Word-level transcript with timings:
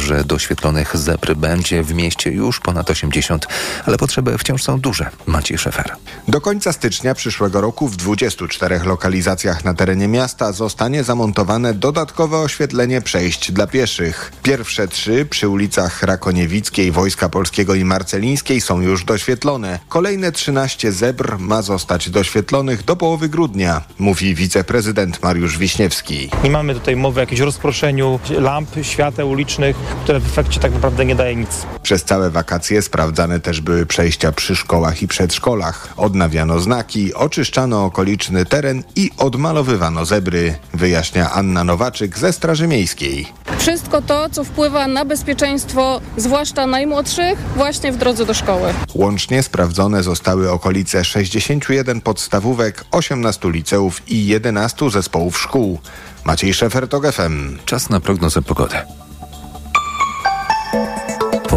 nadzieję, 0.00 0.18
że 0.18 0.24
doświetlonych 0.24 0.96
zebr 0.96 1.34
będzie 1.34 1.82
w 1.82 1.94
mieście 1.94 2.30
już 2.30 2.60
ponad 2.60 2.90
80, 2.90 3.46
ale 3.86 3.98
potrzeby 3.98 4.38
wciąż 4.38 4.62
są 4.62 4.80
duże. 4.80 5.10
Maciej 5.26 5.58
Szefer. 5.58 5.92
Do 6.28 6.40
końca 6.40 6.72
stycznia 6.72 7.14
przyszłego 7.14 7.60
roku 7.60 7.88
w 7.88 7.96
24 7.96 8.80
lokalizacjach 8.84 9.64
na 9.64 9.74
terenie 9.74 10.08
miasta 10.08 10.52
zostanie 10.52 11.04
zamontowane 11.04 11.74
dodatkowe 11.74 12.38
oświetlenie 12.38 13.00
przejść 13.00 13.52
dla 13.52 13.66
pieszych. 13.66 14.32
Pierwsze 14.42 14.88
trzy 14.88 15.26
przy 15.30 15.48
ulicach 15.48 16.02
Rakoniewickiej, 16.02 16.92
Wojska 16.92 17.28
Polskiego 17.28 17.74
i 17.74 17.84
Marcelińskiej 17.84 18.60
są 18.60 18.80
już 18.80 19.04
doświetlone. 19.04 19.78
Kolejne 19.88 20.32
13 20.32 20.92
zebr 20.92 21.38
ma 21.38 21.62
zostać 21.62 22.10
doświetlonych 22.10 22.84
do 22.84 22.96
połowy 22.96 23.28
grudnia, 23.28 23.82
mówi 23.98 24.34
wiceprezydent 24.34 25.22
Mariusz 25.22 25.58
Wiśniewski. 25.58 26.30
Nie 26.44 26.50
mamy 26.50 26.74
tutaj 26.74 26.96
mowy 26.96 27.20
o 27.20 27.22
jakimś 27.22 27.40
rozproszeniu 27.40 28.20
lamp, 28.38 28.70
świateł 28.82 29.30
ulicznych, 29.30 29.76
które 30.02 30.20
w 30.20 30.26
efekcie 30.26 30.60
tak 30.60 30.72
naprawdę 30.72 31.04
nie 31.04 31.14
daje 31.14 31.36
nic. 31.36 31.66
Przez 31.82 32.04
całe 32.04 32.30
wakacje 32.30 32.82
sprawdzane 32.82 33.40
też 33.40 33.60
były 33.60 33.86
przejścia 33.86 34.32
przy 34.32 34.56
szkołach 34.56 35.02
i 35.02 35.08
przedszkolach. 35.08 35.88
Odnawiano 35.96 36.60
znaki, 36.60 37.14
oczyszczano 37.14 37.84
okoliczny 37.84 38.46
teren 38.46 38.82
i 38.96 39.10
odmalowywano 39.18 40.04
zebry, 40.04 40.54
wyjaśnia 40.74 41.30
Anna 41.30 41.64
Nowaczyk 41.64 42.18
ze 42.18 42.32
Straży 42.32 42.66
Miejskiej. 42.66 43.26
Wszystko 43.58 44.02
to, 44.02 44.30
co 44.30 44.44
wpływa 44.44 44.86
na 44.86 45.04
bezpieczeństwo, 45.04 46.00
zwłaszcza 46.16 46.66
najmłodszych, 46.66 47.38
właśnie 47.56 47.92
w 47.92 47.96
drodze 47.96 48.26
do 48.26 48.34
szkoły. 48.34 48.74
Łącznie 48.94 49.42
sprawdzone 49.42 50.02
zostały 50.02 50.50
okolice 50.50 51.04
61 51.04 52.00
podstawówek, 52.00 52.84
18 52.90 53.50
liceów 53.50 54.02
i 54.08 54.26
11 54.26 54.90
zespołów 54.90 55.38
szkół. 55.38 55.78
Maciej 56.24 56.54
Szefer, 56.54 56.88
TOG 56.88 57.12
FM. 57.12 57.58
Czas 57.64 57.90
na 57.90 58.00
prognozę 58.00 58.42
pogody. 58.42 58.76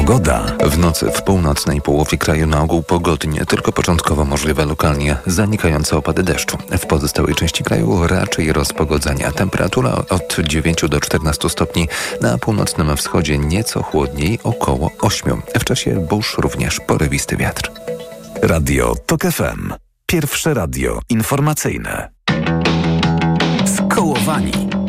Pogoda. 0.05 0.45
W 0.65 0.77
nocy 0.77 1.11
w 1.11 1.21
północnej 1.21 1.81
połowie 1.81 2.17
kraju 2.17 2.47
na 2.47 2.61
ogół 2.61 2.83
pogodnie, 2.83 3.45
tylko 3.45 3.71
początkowo 3.71 4.25
możliwe 4.25 4.65
lokalnie 4.65 5.17
zanikające 5.25 5.97
opady 5.97 6.23
deszczu. 6.23 6.57
W 6.71 6.85
pozostałej 6.85 7.35
części 7.35 7.63
kraju 7.63 8.07
raczej 8.07 8.53
rozpogodzenia. 8.53 9.31
Temperatura 9.31 10.03
od 10.09 10.35
9 10.47 10.81
do 10.89 10.99
14 10.99 11.49
stopni, 11.49 11.87
na 12.21 12.37
północnym 12.37 12.97
wschodzie 12.97 13.37
nieco 13.37 13.83
chłodniej, 13.83 14.39
około 14.43 14.91
8. 15.01 15.41
W 15.59 15.63
czasie 15.63 16.07
burz 16.09 16.37
również 16.37 16.79
porywisty 16.79 17.37
wiatr. 17.37 17.71
Radio 18.41 18.95
TOK 19.05 19.21
FM. 19.21 19.73
Pierwsze 20.05 20.53
radio 20.53 20.99
informacyjne. 21.09 22.09
Skołowani. 23.77 24.82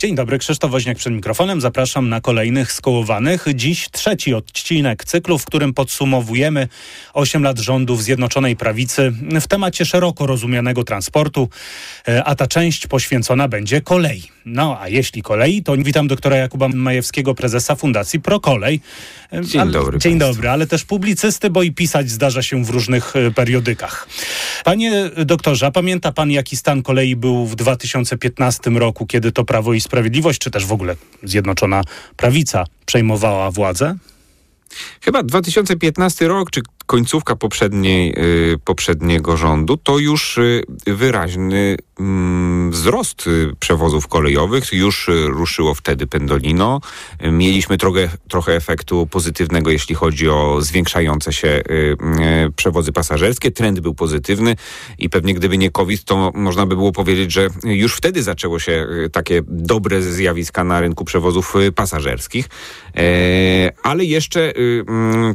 Dzień 0.00 0.14
dobry, 0.14 0.38
Krzysztof 0.38 0.70
Woźniak 0.70 0.96
przed 0.96 1.12
mikrofonem. 1.12 1.60
Zapraszam 1.60 2.08
na 2.08 2.20
kolejnych 2.20 2.72
skołowanych. 2.72 3.46
Dziś 3.54 3.90
trzeci 3.90 4.34
odcinek 4.34 5.04
cyklu, 5.04 5.38
w 5.38 5.44
którym 5.44 5.74
podsumowujemy 5.74 6.68
8 7.12 7.42
lat 7.42 7.58
rządów 7.58 8.02
Zjednoczonej 8.02 8.56
Prawicy 8.56 9.12
w 9.40 9.46
temacie 9.46 9.84
szeroko 9.84 10.26
rozumianego 10.26 10.84
transportu, 10.84 11.48
e, 12.08 12.24
a 12.24 12.34
ta 12.34 12.46
część 12.46 12.86
poświęcona 12.86 13.48
będzie 13.48 13.80
kolei. 13.80 14.22
No 14.48 14.80
a 14.80 14.88
jeśli 14.88 15.22
kolei, 15.22 15.62
to 15.62 15.76
witam 15.76 16.08
doktora 16.08 16.36
Jakuba 16.36 16.68
Majewskiego, 16.68 17.34
prezesa 17.34 17.74
Fundacji 17.76 18.20
ProKolej. 18.20 18.80
E, 19.32 19.44
Dzień 19.44 19.60
ale, 19.60 19.70
dobry 19.70 19.98
Dzień 19.98 20.18
państwu. 20.18 20.34
dobry, 20.34 20.48
ale 20.48 20.66
też 20.66 20.84
publicysty, 20.84 21.50
bo 21.50 21.62
i 21.62 21.72
pisać 21.72 22.10
zdarza 22.10 22.42
się 22.42 22.64
w 22.64 22.70
różnych 22.70 23.16
e, 23.16 23.30
periodykach. 23.30 24.08
Panie 24.64 25.10
doktorze, 25.26 25.66
a 25.66 25.70
pamięta 25.70 26.12
pan 26.12 26.30
jaki 26.30 26.56
stan 26.56 26.82
kolei 26.82 27.16
był 27.16 27.46
w 27.46 27.56
2015 27.56 28.70
roku, 28.70 29.06
kiedy 29.06 29.32
to 29.32 29.44
Prawo 29.44 29.74
i 29.74 29.80
Sprawiedliwość, 29.80 30.38
czy 30.38 30.50
też 30.50 30.66
w 30.66 30.72
ogóle 30.72 30.96
Zjednoczona 31.22 31.82
Prawica 32.16 32.64
przejmowała 32.86 33.50
władzę? 33.50 33.96
Chyba 35.00 35.22
2015 35.22 36.28
rok, 36.28 36.50
czy 36.50 36.60
końcówka 36.88 37.36
poprzedniej, 37.36 38.14
y, 38.52 38.58
poprzedniego 38.64 39.36
rządu, 39.36 39.76
to 39.76 39.98
już 39.98 40.38
y, 40.38 40.62
wyraźny 40.86 41.76
mm, 42.00 42.70
wzrost 42.70 43.26
y, 43.26 43.52
przewozów 43.60 44.08
kolejowych. 44.08 44.72
Już 44.72 45.10
ruszyło 45.26 45.74
wtedy 45.74 46.06
Pendolino. 46.06 46.80
Mieliśmy 47.32 47.78
trochę, 47.78 48.08
trochę 48.28 48.56
efektu 48.56 49.06
pozytywnego, 49.06 49.70
jeśli 49.70 49.94
chodzi 49.94 50.28
o 50.28 50.56
zwiększające 50.60 51.32
się 51.32 51.62
przewozy 52.56 52.92
pasażerskie. 52.92 53.50
Trend 53.50 53.80
był 53.80 53.94
pozytywny 53.94 54.56
i 54.98 55.10
pewnie 55.10 55.34
gdyby 55.34 55.58
nie 55.58 55.70
COVID, 55.70 56.04
to 56.04 56.32
można 56.34 56.66
by 56.66 56.76
było 56.76 56.92
powiedzieć, 56.92 57.32
że 57.32 57.48
już 57.64 57.94
wtedy 57.96 58.22
zaczęło 58.22 58.58
się 58.58 58.86
takie 59.12 59.42
dobre 59.48 60.02
zjawiska 60.02 60.64
na 60.64 60.80
rynku 60.80 61.04
przewozów 61.04 61.54
pasażerskich. 61.74 62.48
E, 62.96 63.72
ale 63.82 64.04
jeszcze 64.04 64.52
mm, 64.56 65.34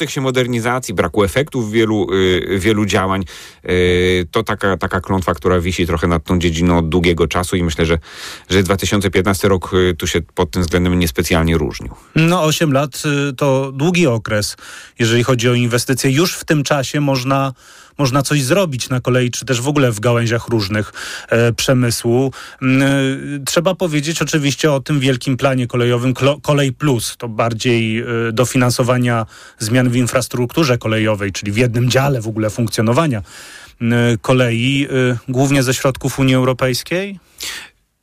ciągnących 0.00 0.14
się 0.14 0.20
modernizacji, 0.20 0.94
braku 0.94 1.24
efektów 1.24 1.70
wielu, 1.70 2.06
y, 2.12 2.58
wielu 2.58 2.86
działań, 2.86 3.24
y, 3.64 4.26
to 4.30 4.42
taka, 4.42 4.76
taka 4.76 5.00
klątwa, 5.00 5.34
która 5.34 5.60
wisi 5.60 5.86
trochę 5.86 6.06
nad 6.06 6.24
tą 6.24 6.38
dziedziną 6.38 6.78
od 6.78 6.88
długiego 6.88 7.26
czasu 7.26 7.56
i 7.56 7.62
myślę, 7.62 7.86
że, 7.86 7.98
że 8.50 8.62
2015 8.62 9.48
rok 9.48 9.74
y, 9.74 9.94
tu 9.98 10.06
się 10.06 10.20
pod 10.34 10.50
tym 10.50 10.62
względem 10.62 10.98
niespecjalnie 10.98 11.58
różnił. 11.58 11.94
No 12.16 12.44
8 12.44 12.72
lat 12.72 13.02
to 13.36 13.72
długi 13.72 14.06
okres, 14.06 14.56
jeżeli 14.98 15.24
chodzi 15.24 15.48
o 15.48 15.54
inwestycje. 15.54 16.10
Już 16.10 16.34
w 16.34 16.44
tym 16.44 16.62
czasie 16.62 17.00
można 17.00 17.52
można 18.00 18.22
coś 18.22 18.42
zrobić 18.42 18.88
na 18.88 19.00
kolei, 19.00 19.30
czy 19.30 19.44
też 19.44 19.60
w 19.60 19.68
ogóle 19.68 19.92
w 19.92 20.00
gałęziach 20.00 20.48
różnych 20.48 20.92
e, 21.28 21.52
przemysłu. 21.52 22.32
Mm, 22.62 22.82
e, 22.82 23.44
trzeba 23.44 23.74
powiedzieć 23.74 24.22
oczywiście 24.22 24.72
o 24.72 24.80
tym 24.80 25.00
wielkim 25.00 25.36
planie 25.36 25.66
kolejowym 25.66 26.14
Kolej 26.42 26.72
Plus. 26.72 27.16
To 27.16 27.28
bardziej 27.28 27.98
e, 27.98 28.04
dofinansowania 28.32 29.26
zmian 29.58 29.90
w 29.90 29.96
infrastrukturze 29.96 30.78
kolejowej, 30.78 31.32
czyli 31.32 31.52
w 31.52 31.56
jednym 31.56 31.90
dziale 31.90 32.20
w 32.20 32.28
ogóle 32.28 32.50
funkcjonowania 32.50 33.22
mm, 33.80 34.18
kolei, 34.18 34.88
e, 34.90 35.16
głównie 35.28 35.62
ze 35.62 35.74
środków 35.74 36.18
Unii 36.18 36.34
Europejskiej. 36.34 37.18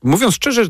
Mówiąc 0.04 0.36
szczerze, 0.36 0.66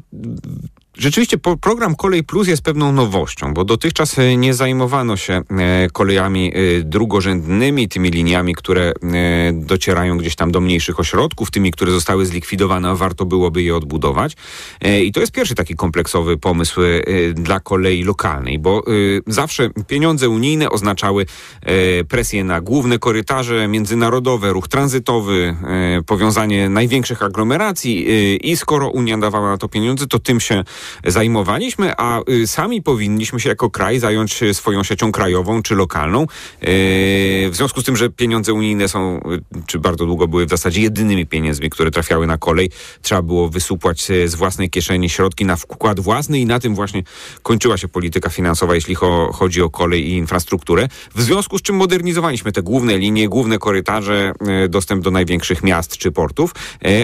Rzeczywiście 0.99 1.37
program 1.61 1.95
Kolej 1.95 2.23
Plus 2.23 2.47
jest 2.47 2.61
pewną 2.61 2.91
nowością, 2.91 3.53
bo 3.53 3.63
dotychczas 3.65 4.19
e, 4.19 4.37
nie 4.37 4.53
zajmowano 4.53 5.17
się 5.17 5.33
e, 5.33 5.87
kolejami 5.93 6.53
e, 6.55 6.83
drugorzędnymi, 6.83 7.89
tymi 7.89 8.09
liniami, 8.09 8.55
które 8.55 8.93
docierają 9.53 10.17
gdzieś 10.17 10.35
tam 10.35 10.51
do 10.51 10.61
mniejszych 10.61 10.99
ośrodków, 10.99 11.51
tymi, 11.51 11.71
które 11.71 11.91
zostały 11.91 12.25
zlikwidowane, 12.25 12.89
a 12.89 12.95
warto 12.95 13.25
byłoby 13.25 13.63
je 13.63 13.75
odbudować. 13.75 14.33
I 15.03 15.11
to 15.11 15.19
jest 15.19 15.31
pierwszy 15.31 15.55
taki 15.55 15.75
kompleksowy 15.75 16.37
pomysł 16.37 16.81
dla 17.33 17.59
kolei 17.59 18.03
lokalnej, 18.03 18.59
bo 18.59 18.83
zawsze 19.27 19.69
pieniądze 19.87 20.29
unijne 20.29 20.69
oznaczały 20.69 21.25
presję 22.09 22.43
na 22.43 22.61
główne 22.61 22.99
korytarze 22.99 23.67
międzynarodowe, 23.67 24.53
ruch 24.53 24.67
tranzytowy, 24.67 25.55
powiązanie 26.05 26.69
największych 26.69 27.23
aglomeracji 27.23 28.07
i 28.51 28.57
skoro 28.57 28.89
Unia 28.89 29.17
dawała 29.17 29.49
na 29.49 29.57
to 29.57 29.69
pieniądze, 29.69 30.07
to 30.07 30.19
tym 30.19 30.39
się 30.39 30.63
zajmowaliśmy, 31.05 31.93
a 31.97 32.19
y, 32.29 32.47
sami 32.47 32.81
powinniśmy 32.81 33.39
się 33.39 33.49
jako 33.49 33.69
kraj 33.69 33.99
zająć 33.99 34.43
y, 34.43 34.53
swoją 34.53 34.83
siecią 34.83 35.11
krajową 35.11 35.61
czy 35.61 35.75
lokalną. 35.75 36.23
Y, 36.23 36.27
W 37.51 37.55
związku 37.55 37.81
z 37.81 37.83
tym, 37.83 37.97
że 37.97 38.09
pieniądze 38.09 38.53
unijne 38.53 38.87
są, 38.87 39.19
czy 39.67 39.79
bardzo 39.79 40.05
długo 40.05 40.27
były 40.27 40.45
w 40.45 40.49
zasadzie 40.49 40.81
jedynymi 40.81 41.25
pieniędzmi, 41.25 41.69
które 41.69 41.91
trafiały 41.91 42.27
na 42.27 42.37
kolej, 42.37 42.69
trzeba 43.01 43.21
było 43.21 43.49
wysupłać 43.49 44.07
z 44.25 44.35
własnej 44.35 44.69
kieszeni 44.69 45.09
środki 45.09 45.45
na 45.45 45.55
wkład 45.55 45.99
własny 45.99 46.39
i 46.39 46.45
na 46.45 46.59
tym 46.59 46.75
właśnie 46.75 47.03
kończyła 47.43 47.77
się 47.77 47.87
polityka 47.87 48.29
finansowa, 48.29 48.75
jeśli 48.75 48.95
cho- 48.95 49.33
chodzi 49.33 49.61
o 49.61 49.69
kolej 49.69 50.07
i 50.07 50.11
infrastrukturę. 50.11 50.87
W 51.15 51.21
związku 51.21 51.57
z 51.57 51.61
czym 51.61 51.75
modernizowaliśmy 51.75 52.51
te 52.51 52.61
główne 52.61 52.97
linie, 52.97 53.29
główne 53.29 53.57
korytarze, 53.57 54.31
dostęp 54.69 55.03
do 55.03 55.11
największych 55.11 55.63
miast 55.63 55.97
czy 55.97 56.11
portów, 56.11 56.51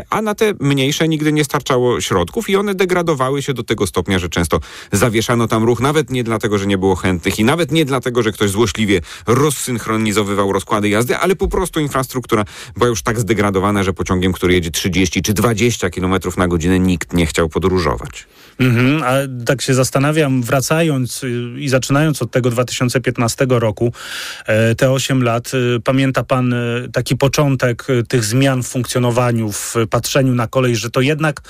a 0.09 0.21
na 0.21 0.35
te 0.35 0.53
mniejsze 0.59 1.07
nigdy 1.07 1.33
nie 1.33 1.43
starczało 1.43 2.01
środków 2.01 2.49
i 2.49 2.55
one 2.55 2.75
degradowały 2.75 3.41
się 3.41 3.53
do 3.53 3.63
tego 3.63 3.72
stopnia, 3.87 4.19
że 4.19 4.29
często 4.29 4.59
zawieszano 4.91 5.47
tam 5.47 5.63
ruch, 5.63 5.79
nawet 5.79 6.09
nie 6.09 6.23
dlatego, 6.23 6.57
że 6.57 6.65
nie 6.65 6.77
było 6.77 6.95
chętnych 6.95 7.39
i 7.39 7.43
nawet 7.43 7.71
nie 7.71 7.85
dlatego, 7.85 8.23
że 8.23 8.31
ktoś 8.31 8.49
złośliwie 8.49 9.01
rozsynchronizowywał 9.27 10.51
rozkłady 10.51 10.89
jazdy, 10.89 11.17
ale 11.17 11.35
po 11.35 11.47
prostu 11.47 11.79
infrastruktura 11.79 12.45
była 12.77 12.89
już 12.89 13.01
tak 13.01 13.19
zdegradowana, 13.19 13.83
że 13.83 13.93
pociągiem, 13.93 14.33
który 14.33 14.53
jedzie 14.53 14.71
30 14.71 15.21
czy 15.21 15.33
20 15.33 15.89
km 15.89 16.13
na 16.37 16.47
godzinę, 16.47 16.79
nikt 16.79 17.13
nie 17.13 17.25
chciał 17.25 17.49
podróżować. 17.49 18.27
Mhm, 18.59 19.03
a 19.03 19.45
tak 19.45 19.61
się 19.61 19.73
zastanawiam, 19.73 20.41
wracając 20.41 21.23
y, 21.23 21.53
i 21.57 21.69
zaczynając 21.69 22.21
od 22.21 22.31
tego 22.31 22.49
2015 22.49 23.45
roku, 23.49 23.93
e, 24.45 24.75
te 24.75 24.91
8 24.91 25.23
lat, 25.23 25.51
y, 25.53 25.79
pamięta 25.83 26.23
pan 26.23 26.53
y, 26.53 26.89
taki 26.93 27.17
początek 27.17 27.87
tych 28.07 28.23
zmian 28.23 28.63
w 28.63 28.67
funkcjonowaniu, 28.67 29.51
w 29.51 29.75
patrzeniu 29.89 30.35
na 30.35 30.47
kolej, 30.47 30.75
że 30.75 30.89
to 30.89 31.01
jednak 31.01 31.41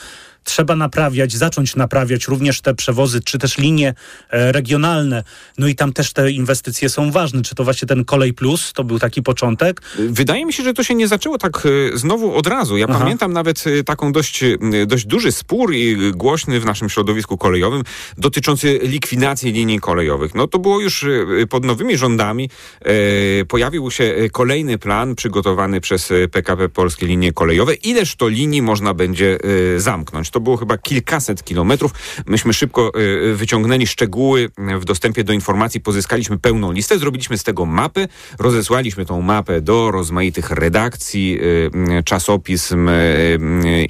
trzeba 0.44 0.76
naprawiać, 0.76 1.34
zacząć 1.34 1.76
naprawiać 1.76 2.28
również 2.28 2.62
te 2.62 2.74
przewozy, 2.74 3.22
czy 3.22 3.40
też 3.40 3.58
linie 3.58 3.94
e, 4.30 4.52
regionalne. 4.52 5.24
No 5.58 5.68
i 5.68 5.76
tam 5.76 5.94
też 5.94 6.14
te 6.14 6.32
inwestycje 6.32 6.90
są 6.90 7.12
ważne. 7.12 7.42
Czy 7.42 7.56
to 7.56 7.64
właśnie 7.64 7.88
ten 7.88 8.06
Kolej 8.06 8.34
Plus, 8.34 8.74
to 8.74 8.84
był 8.84 9.00
taki 9.00 9.24
początek? 9.24 9.82
Wydaje 10.00 10.46
mi 10.46 10.54
się, 10.54 10.64
że 10.64 10.74
to 10.74 10.84
się 10.84 10.96
nie 10.96 11.08
zaczęło 11.08 11.38
tak 11.38 11.64
e, 11.66 11.98
znowu 11.98 12.36
od 12.36 12.48
razu. 12.48 12.78
Ja 12.78 12.86
Aha. 12.90 13.00
pamiętam 13.00 13.34
nawet 13.34 13.64
e, 13.68 13.84
taką 13.84 14.12
dość, 14.12 14.44
dość 14.88 15.06
duży 15.06 15.32
spór 15.32 15.74
i 15.74 16.12
głośny 16.12 16.60
w 16.60 16.66
naszym 16.66 16.90
środowisku 16.90 17.38
kolejowym 17.38 17.84
dotyczący 18.18 18.80
likwidacji 18.84 19.52
linii 19.52 19.80
kolejowych. 19.80 20.36
No 20.36 20.48
to 20.48 20.60
było 20.60 20.80
już 20.80 21.06
pod 21.50 21.66
nowymi 21.66 21.98
rządami. 21.98 22.50
Pojawił 23.48 23.92
się 23.92 24.16
kolejny 24.32 24.78
plan 24.78 25.16
przygotowany 25.16 25.82
przez 25.82 26.14
PKP 26.32 26.70
Polskie 26.70 27.06
Linie 27.06 27.34
Kolejowe. 27.34 27.74
Ileż 27.74 28.16
to 28.16 28.28
linii 28.28 28.62
można 28.62 28.94
będzie 28.94 29.38
zamknąć? 29.78 30.30
To 30.34 30.40
było 30.40 30.58
chyba 30.58 30.78
kilkaset 30.78 31.44
kilometrów. 31.44 31.92
Myśmy 32.26 32.54
szybko 32.54 32.92
e, 33.32 33.34
wyciągnęli 33.34 33.88
szczegóły 33.88 34.50
w 34.80 34.86
dostępie 34.86 35.24
do 35.24 35.34
informacji, 35.34 35.82
pozyskaliśmy 35.82 36.40
pełną 36.40 36.72
listę, 36.72 37.00
zrobiliśmy 37.00 37.38
z 37.38 37.44
tego 37.44 37.66
mapy, 37.66 38.08
rozesłaliśmy 38.40 39.06
tą 39.06 39.22
mapę 39.22 39.62
do 39.62 39.92
rozmaitych 39.92 40.52
redakcji, 40.52 41.40
czasopism 42.06 42.90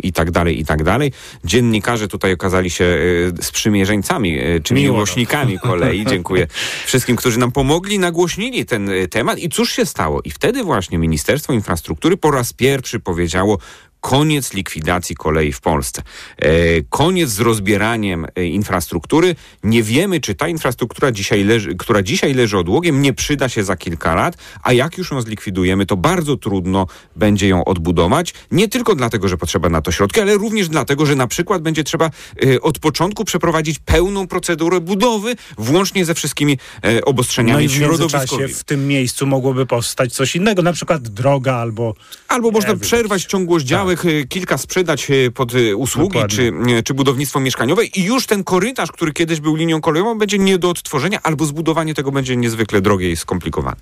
i 0.03 0.13
tak 0.13 0.31
dalej, 0.31 0.59
i 0.59 0.65
tak 0.65 0.83
dalej. 0.83 1.11
Dziennikarze 1.43 2.07
tutaj 2.07 2.33
okazali 2.33 2.69
się 2.69 2.97
sprzymierzeńcami, 3.41 4.39
czy 4.63 4.73
Miło. 4.73 4.93
miłośnikami 4.93 5.59
kolei. 5.59 6.05
Dziękuję 6.13 6.47
wszystkim, 6.85 7.15
którzy 7.15 7.39
nam 7.39 7.51
pomogli, 7.51 7.99
nagłośnili 7.99 8.65
ten 8.65 8.89
temat. 9.09 9.39
I 9.39 9.49
cóż 9.49 9.71
się 9.71 9.85
stało? 9.85 10.21
I 10.21 10.31
wtedy 10.31 10.63
właśnie 10.63 10.97
Ministerstwo 10.97 11.53
Infrastruktury 11.53 12.17
po 12.17 12.31
raz 12.31 12.53
pierwszy 12.53 12.99
powiedziało, 12.99 13.57
koniec 14.03 14.53
likwidacji 14.53 15.15
kolei 15.15 15.51
w 15.51 15.61
Polsce. 15.61 16.01
E, 16.37 16.49
koniec 16.89 17.29
z 17.29 17.39
rozbieraniem 17.39 18.25
e, 18.35 18.45
infrastruktury. 18.45 19.35
Nie 19.63 19.83
wiemy, 19.83 20.19
czy 20.19 20.35
ta 20.35 20.47
infrastruktura, 20.47 21.11
dzisiaj 21.11 21.43
leży, 21.43 21.75
która 21.75 22.01
dzisiaj 22.01 22.33
leży 22.33 22.57
odłogiem, 22.57 23.01
nie 23.01 23.13
przyda 23.13 23.49
się 23.49 23.63
za 23.63 23.75
kilka 23.75 24.15
lat, 24.15 24.37
a 24.63 24.73
jak 24.73 24.97
już 24.97 25.11
ją 25.11 25.21
zlikwidujemy, 25.21 25.85
to 25.85 25.97
bardzo 25.97 26.37
trudno 26.37 26.87
będzie 27.15 27.47
ją 27.47 27.65
odbudować. 27.65 28.33
Nie 28.51 28.67
tylko 28.67 28.95
dlatego, 28.95 29.27
że 29.27 29.37
potrzeba 29.37 29.69
na 29.69 29.81
to 29.81 29.91
środki, 29.91 30.21
ale 30.21 30.33
również 30.33 30.69
dlatego, 30.69 31.05
że 31.05 31.15
na 31.15 31.27
przykład 31.27 31.61
będzie 31.61 31.83
trzeba 31.83 32.09
e, 32.45 32.61
od 32.61 32.79
początku 32.79 33.25
przeprowadzić 33.25 33.79
pełną 33.79 34.27
procedurę 34.27 34.81
budowy, 34.81 35.35
włącznie 35.57 36.05
ze 36.05 36.13
wszystkimi 36.13 36.57
e, 36.81 36.93
No 36.93 37.01
obostrzeniami 37.05 37.65
i 37.65 37.67
w 37.67 37.71
środowiskowymi. 37.71 38.53
w 38.53 38.63
tym 38.63 38.87
miejscu 38.87 39.27
mogłoby 39.27 39.65
powstać 39.65 40.13
coś 40.13 40.35
innego, 40.35 40.61
na 40.61 40.73
przykład 40.73 41.07
droga 41.07 41.55
albo... 41.55 41.95
Albo 42.27 42.51
można 42.51 42.69
wiem. 42.69 42.79
przerwać 42.79 43.25
ciągłość 43.25 43.65
działek, 43.65 43.92
y, 44.05 44.27
kilka 44.29 44.57
sprzedać 44.57 45.09
y, 45.09 45.31
pod 45.31 45.55
y, 45.55 45.75
usługi 45.75 46.19
czy, 46.29 46.51
Dokładnie. 46.51 46.83
czy 46.83 46.93
budownictwo 46.93 47.39
mieszkaniowe 47.39 47.85
i 47.85 48.03
już 48.03 48.25
ten 48.25 48.43
korytarz, 48.43 48.91
który 48.91 49.13
kiedyś 49.13 49.39
był 49.39 49.55
linią 49.55 49.81
kolejową, 49.81 50.17
będzie 50.17 50.39
nie 50.39 50.57
do 50.57 50.69
odtworzenia, 50.69 51.19
albo 51.23 51.45
zbudowanie 51.45 51.93
tego 51.93 52.11
będzie 52.11 52.35
niezwykle 52.35 52.81
drogie 52.81 53.11
i 53.11 53.15
skomplikowane. 53.15 53.77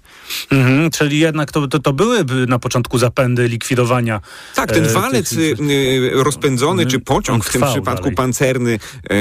Mhm, 0.51 0.91
czyli 0.91 1.19
jednak 1.19 1.51
to, 1.51 1.67
to, 1.67 1.79
to 1.79 1.93
byłyby 1.93 2.47
na 2.47 2.59
początku 2.59 2.97
zapędy 2.97 3.47
likwidowania. 3.47 4.21
Tak, 4.55 4.71
ten 4.71 4.85
e, 4.85 4.89
walec 4.89 5.33
y, 5.33 5.55
rozpędzony, 6.11 6.85
czy 6.85 6.99
pociąg, 6.99 7.35
on 7.35 7.41
w 7.41 7.51
tym 7.51 7.61
przypadku 7.61 8.03
dalej. 8.03 8.15
pancerny, 8.15 8.71
y, 8.71 9.15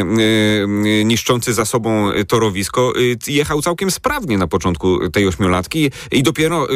y, 0.90 1.04
niszczący 1.04 1.54
za 1.54 1.64
sobą 1.64 2.10
torowisko, 2.28 2.92
jechał 3.26 3.62
całkiem 3.62 3.90
sprawnie 3.90 4.38
na 4.38 4.46
początku 4.46 5.10
tej 5.10 5.26
ośmiolatki 5.26 5.90
i 6.12 6.22
dopiero 6.22 6.68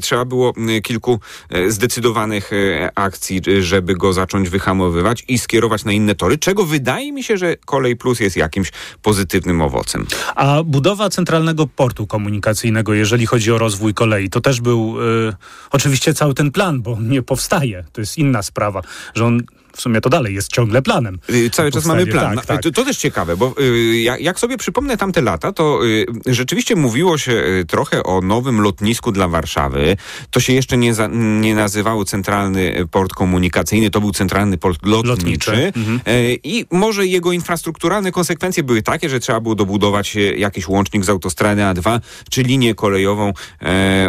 trzeba 0.00 0.24
było 0.24 0.52
kilku 0.82 1.20
zdecydowanych 1.68 2.50
akcji, 2.94 3.40
żeby 3.64 3.94
go 3.94 4.12
zacząć 4.12 4.48
wyhamowywać 4.48 5.24
i 5.28 5.38
skierować 5.38 5.84
na 5.84 5.92
inne 5.92 6.14
tory, 6.14 6.38
czego 6.38 6.64
wydaje 6.64 7.12
mi 7.12 7.24
się, 7.24 7.36
że 7.36 7.56
Kolej 7.56 7.96
Plus 7.96 8.20
jest 8.20 8.36
jakimś 8.36 8.72
pozytywnym 9.02 9.62
owocem. 9.62 10.06
A 10.34 10.62
budowa 10.62 11.10
centralnego 11.10 11.66
portu 11.66 12.06
komunikacyjnego, 12.06 12.94
jeżeli 12.94 13.26
chodzi 13.26 13.52
o 13.52 13.58
rozwój 13.58 13.94
kolei, 13.94 14.30
to 14.30 14.40
też 14.40 14.60
był 14.60 15.00
y, 15.28 15.32
oczywiście 15.70 16.14
cały 16.14 16.34
ten 16.34 16.50
plan, 16.50 16.82
bo 16.82 16.98
nie 17.00 17.22
powstaje. 17.22 17.84
To 17.92 18.00
jest 18.00 18.18
inna 18.18 18.42
sprawa, 18.42 18.82
że 19.14 19.26
on 19.26 19.40
w 19.76 19.80
sumie 19.80 20.00
to 20.00 20.08
dalej 20.08 20.34
jest 20.34 20.52
ciągle 20.52 20.82
planem. 20.82 21.18
Y, 21.30 21.50
Cały 21.50 21.70
czas 21.70 21.86
mamy 21.86 22.06
plan. 22.06 22.36
tak, 22.36 22.46
tak. 22.46 22.62
To, 22.62 22.70
to 22.70 22.84
też 22.84 22.96
ciekawe, 22.96 23.36
bo 23.36 23.54
y, 23.60 24.00
jak, 24.20 24.40
sobie 24.40 24.56
przypomnę 24.56 24.96
tamte 24.96 25.20
lata, 25.22 25.52
to 25.52 25.86
y, 25.86 26.06
rzeczywiście 26.26 26.76
mówiło 26.76 27.18
się 27.18 27.32
y, 27.32 27.64
trochę 27.68 28.02
o 28.02 28.20
nowym 28.20 28.60
lotnisku 28.60 29.12
dla 29.12 29.28
Warszawy. 29.28 29.96
To 30.30 30.40
się 30.40 30.52
jeszcze 30.52 30.76
nie, 30.76 30.94
za, 30.94 31.08
nie 31.12 31.54
nazywało 31.54 32.04
Centralny 32.04 32.86
Port 32.90 33.12
Komunikacyjny, 33.12 33.90
to 33.90 34.00
był 34.00 34.12
Centralny 34.12 34.58
Port 34.58 34.86
Lotniczy. 34.86 35.50
Lotniczy, 35.50 35.72
mhm. 35.76 36.00
Y, 36.08 36.38
I 36.44 36.66
może 36.70 37.06
jego 37.06 37.32
infrastrukturalne 37.32 38.12
konsekwencje 38.12 38.62
były 38.62 38.82
takie, 38.82 39.08
że 39.08 39.20
trzeba 39.20 39.40
było 39.40 39.54
dobudować 39.54 40.16
y, 40.16 40.36
jakiś 40.36 40.68
łącznik 40.68 41.04
z 41.04 41.08
autostrady 41.08 41.62
A2, 41.62 42.00
czy 42.30 42.42
linię 42.42 42.74
kolejową 42.74 43.32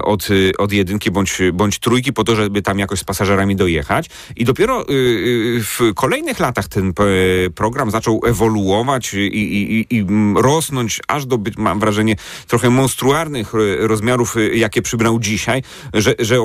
od, 0.04 0.30
y, 0.30 0.52
od 0.58 0.72
jedynki 0.72 1.12
bądź, 1.12 1.42
bądź 1.54 1.80
trójki 1.80 2.14
po 2.14 2.24
to, 2.24 2.36
żeby 2.36 2.62
tam 2.62 2.80
jakoś 2.80 3.00
z 3.00 3.04
pasażerami 3.04 3.56
dojechać. 3.56 4.10
I 4.36 4.46
dopiero 4.46 4.90
y, 4.90 4.94
y, 4.94 5.53
w 5.62 5.94
kolejnych 5.96 6.40
latach 6.40 6.68
ten 6.68 6.94
p- 6.94 7.04
program 7.56 7.92
zaczął 7.92 8.22
ewoluować 8.26 9.14
i, 9.14 9.18
i, 9.18 9.96
i, 9.98 10.06
rosnąć 10.36 11.02
aż 11.08 11.26
do, 11.26 11.40
mam 11.58 11.80
wrażenie, 11.80 12.16
trochę 12.48 12.70
monstruarnych 12.70 13.56
y, 13.56 13.88
rozmiarów, 13.88 14.38
y, 14.38 14.56
jakie 14.56 14.82
przybrał 14.82 15.20
dzisiaj, 15.20 15.64
że, 15.94 16.16
że 16.20 16.36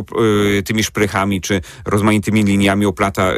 tymi 0.64 0.84
szprychami 0.84 1.40
czy 1.40 1.60
rozmaitymi 1.84 2.44
liniami 2.44 2.86
oplata 2.86 3.32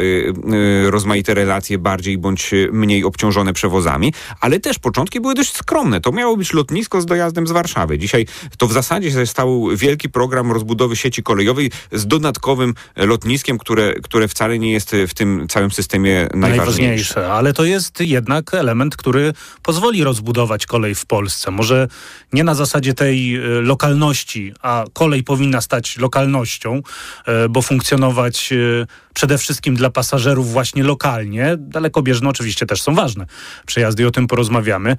rozmaite 0.86 1.34
relacje 1.34 1.78
bardziej 1.78 2.18
bądź 2.18 2.50
mniej 2.72 3.04
obciążone 3.04 3.52
przewozami, 3.52 4.12
ale 4.40 4.60
też 4.60 4.78
początki 4.78 5.20
były 5.20 5.34
dość 5.34 5.56
skromne. 5.56 6.00
To 6.00 6.12
miało 6.12 6.36
być 6.36 6.52
lotnisko 6.52 7.00
z 7.00 7.06
dojazdem 7.06 7.46
z 7.46 7.52
Warszawy. 7.52 7.98
Dzisiaj 7.98 8.26
to 8.58 8.66
w 8.66 8.72
zasadzie 8.72 9.10
się 9.10 9.26
stał 9.26 9.68
wielki 9.76 10.08
program 10.08 10.52
rozbudowy 10.52 10.96
sieci 10.96 11.22
kolejowej 11.22 11.70
z 11.92 12.06
dodatkowym 12.06 12.74
e, 12.94 13.06
lotniskiem, 13.06 13.58
które, 13.58 13.94
które 13.94 14.28
wcale 14.28 14.58
nie 14.58 14.72
jest 14.72 14.94
e, 14.94 15.06
w 15.06 15.14
tym 15.14 15.46
całym 15.48 15.59
systemie 15.70 16.28
najważniejsze. 16.34 17.32
ale 17.32 17.52
to 17.52 17.64
jest 17.64 18.00
jednak 18.00 18.54
element, 18.54 18.96
który 18.96 19.32
pozwoli 19.62 20.04
rozbudować 20.04 20.66
kolej 20.66 20.94
w 20.94 21.06
Polsce. 21.06 21.50
Może 21.50 21.88
nie 22.32 22.44
na 22.44 22.54
zasadzie 22.54 22.94
tej 22.94 23.36
e, 23.36 23.40
lokalności, 23.40 24.52
a 24.62 24.84
kolej 24.92 25.22
powinna 25.24 25.60
stać 25.60 25.96
lokalnością, 25.96 26.82
e, 27.26 27.48
bo 27.48 27.62
funkcjonować 27.62 28.52
e, 28.52 28.86
przede 29.14 29.38
wszystkim 29.38 29.76
dla 29.76 29.90
pasażerów 29.90 30.52
właśnie 30.52 30.84
lokalnie. 30.84 31.54
Dalekobieżne 31.58 32.28
oczywiście 32.28 32.66
też 32.66 32.82
są 32.82 32.94
ważne 32.94 33.26
przejazdy 33.66 34.02
i 34.02 34.06
o 34.06 34.10
tym 34.10 34.26
porozmawiamy. 34.26 34.96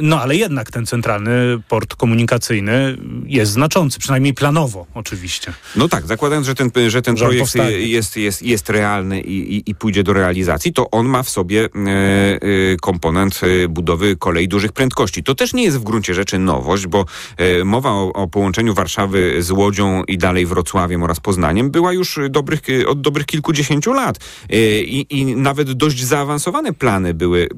No 0.00 0.20
ale 0.20 0.36
jednak 0.36 0.70
ten 0.70 0.86
centralny 0.86 1.58
port 1.68 1.94
komunikacyjny 1.94 2.96
jest 3.26 3.52
znaczący, 3.52 3.98
przynajmniej 3.98 4.34
planowo 4.34 4.86
oczywiście. 4.94 5.52
No 5.76 5.88
tak, 5.88 6.06
zakładając, 6.06 6.46
że 6.46 6.54
ten, 6.54 6.70
że 6.88 7.02
ten 7.02 7.16
Że 7.16 7.24
projekt 7.24 7.42
powstanie. 7.42 7.70
jest, 7.70 8.16
jest, 8.16 8.42
jest 8.42 8.70
realny 8.70 9.20
i, 9.20 9.56
i, 9.56 9.70
i 9.70 9.74
pójdzie 9.80 10.02
do 10.02 10.12
realizacji, 10.12 10.72
to 10.72 10.90
on 10.90 11.06
ma 11.06 11.22
w 11.22 11.30
sobie 11.30 11.64
e, 11.64 11.68
e, 11.68 12.40
komponent 12.80 13.40
e, 13.42 13.68
budowy 13.68 14.16
kolei 14.16 14.48
dużych 14.48 14.72
prędkości. 14.72 15.22
To 15.22 15.34
też 15.34 15.54
nie 15.54 15.64
jest 15.64 15.78
w 15.78 15.82
gruncie 15.82 16.14
rzeczy 16.14 16.38
nowość, 16.38 16.86
bo 16.86 17.04
mowa 17.64 17.90
o, 17.90 18.12
o 18.12 18.28
połączeniu 18.28 18.74
Warszawy 18.74 19.42
z 19.42 19.50
Łodzią 19.50 20.04
i 20.04 20.18
dalej 20.18 20.46
Wrocławiem 20.46 21.02
oraz 21.02 21.20
Poznaniem 21.20 21.70
była 21.70 21.92
już 21.92 22.18
dobrych, 22.30 22.60
od 22.86 23.00
dobrych 23.00 23.26
kilkudziesięciu 23.26 23.92
lat. 23.92 24.18
I, 24.50 25.06
I 25.10 25.36
nawet 25.36 25.72
dość 25.72 26.04
zaawansowane 26.04 26.72
plany 26.72 27.14
były, 27.14 27.48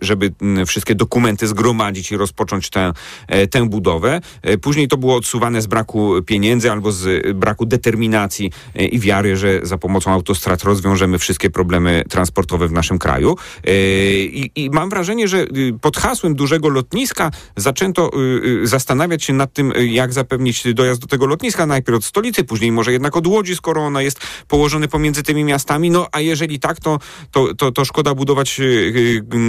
żeby 0.00 0.32
wszystkie 0.66 0.94
dokumenty 0.94 1.46
zgromadzić 1.46 2.12
i 2.12 2.16
rozpocząć 2.16 2.70
tę, 2.70 2.92
tę 3.50 3.68
budowę. 3.68 4.20
Później 4.62 4.88
to 4.88 4.96
było 4.96 5.16
odsuwane 5.16 5.62
z 5.62 5.66
braku 5.66 6.22
pieniędzy 6.26 6.72
albo 6.72 6.92
z 6.92 7.36
braku 7.36 7.66
determinacji 7.66 8.52
i 8.74 8.98
wiary, 8.98 9.36
że 9.36 9.60
za 9.62 9.78
pomocą 9.78 10.12
autostrad 10.12 10.62
rozwiążemy 10.62 11.18
wszystkie 11.18 11.50
problemy 11.54 12.04
transportowe 12.08 12.68
w 12.68 12.72
naszym 12.72 12.98
kraju. 12.98 13.36
E, 13.64 13.72
I, 14.24 14.50
i 14.54 14.70
mam 14.70 14.90
wrażenie, 14.90 15.28
że 15.28 15.38
y, 15.38 15.78
pod 15.80 15.96
hasłem 15.96 16.34
dużego 16.34 16.68
lotniska 16.68 17.30
zaczęto 17.56 18.10
y, 18.14 18.62
y, 18.62 18.66
zastanawiać 18.66 19.24
się 19.24 19.32
nad 19.32 19.52
tym, 19.52 19.72
jak 19.76 20.12
zapewnić 20.12 20.74
dojazd 20.74 21.00
do 21.00 21.06
tego 21.06 21.26
lotniska. 21.26 21.66
Najpierw 21.66 21.96
od 21.96 22.04
stolicy, 22.04 22.44
później 22.44 22.72
może 22.72 22.92
jednak 22.92 23.16
od 23.16 23.26
Łodzi, 23.26 23.56
skoro 23.56 23.82
ona 23.82 24.02
jest 24.02 24.18
położona 24.48 24.88
pomiędzy 24.88 25.22
tymi 25.22 25.44
miastami. 25.44 25.90
No 25.90 26.06
a 26.12 26.20
jeżeli 26.20 26.60
tak, 26.60 26.80
to, 26.80 26.98
to, 27.30 27.54
to, 27.54 27.72
to 27.72 27.84
szkoda 27.84 28.14
budować 28.14 28.60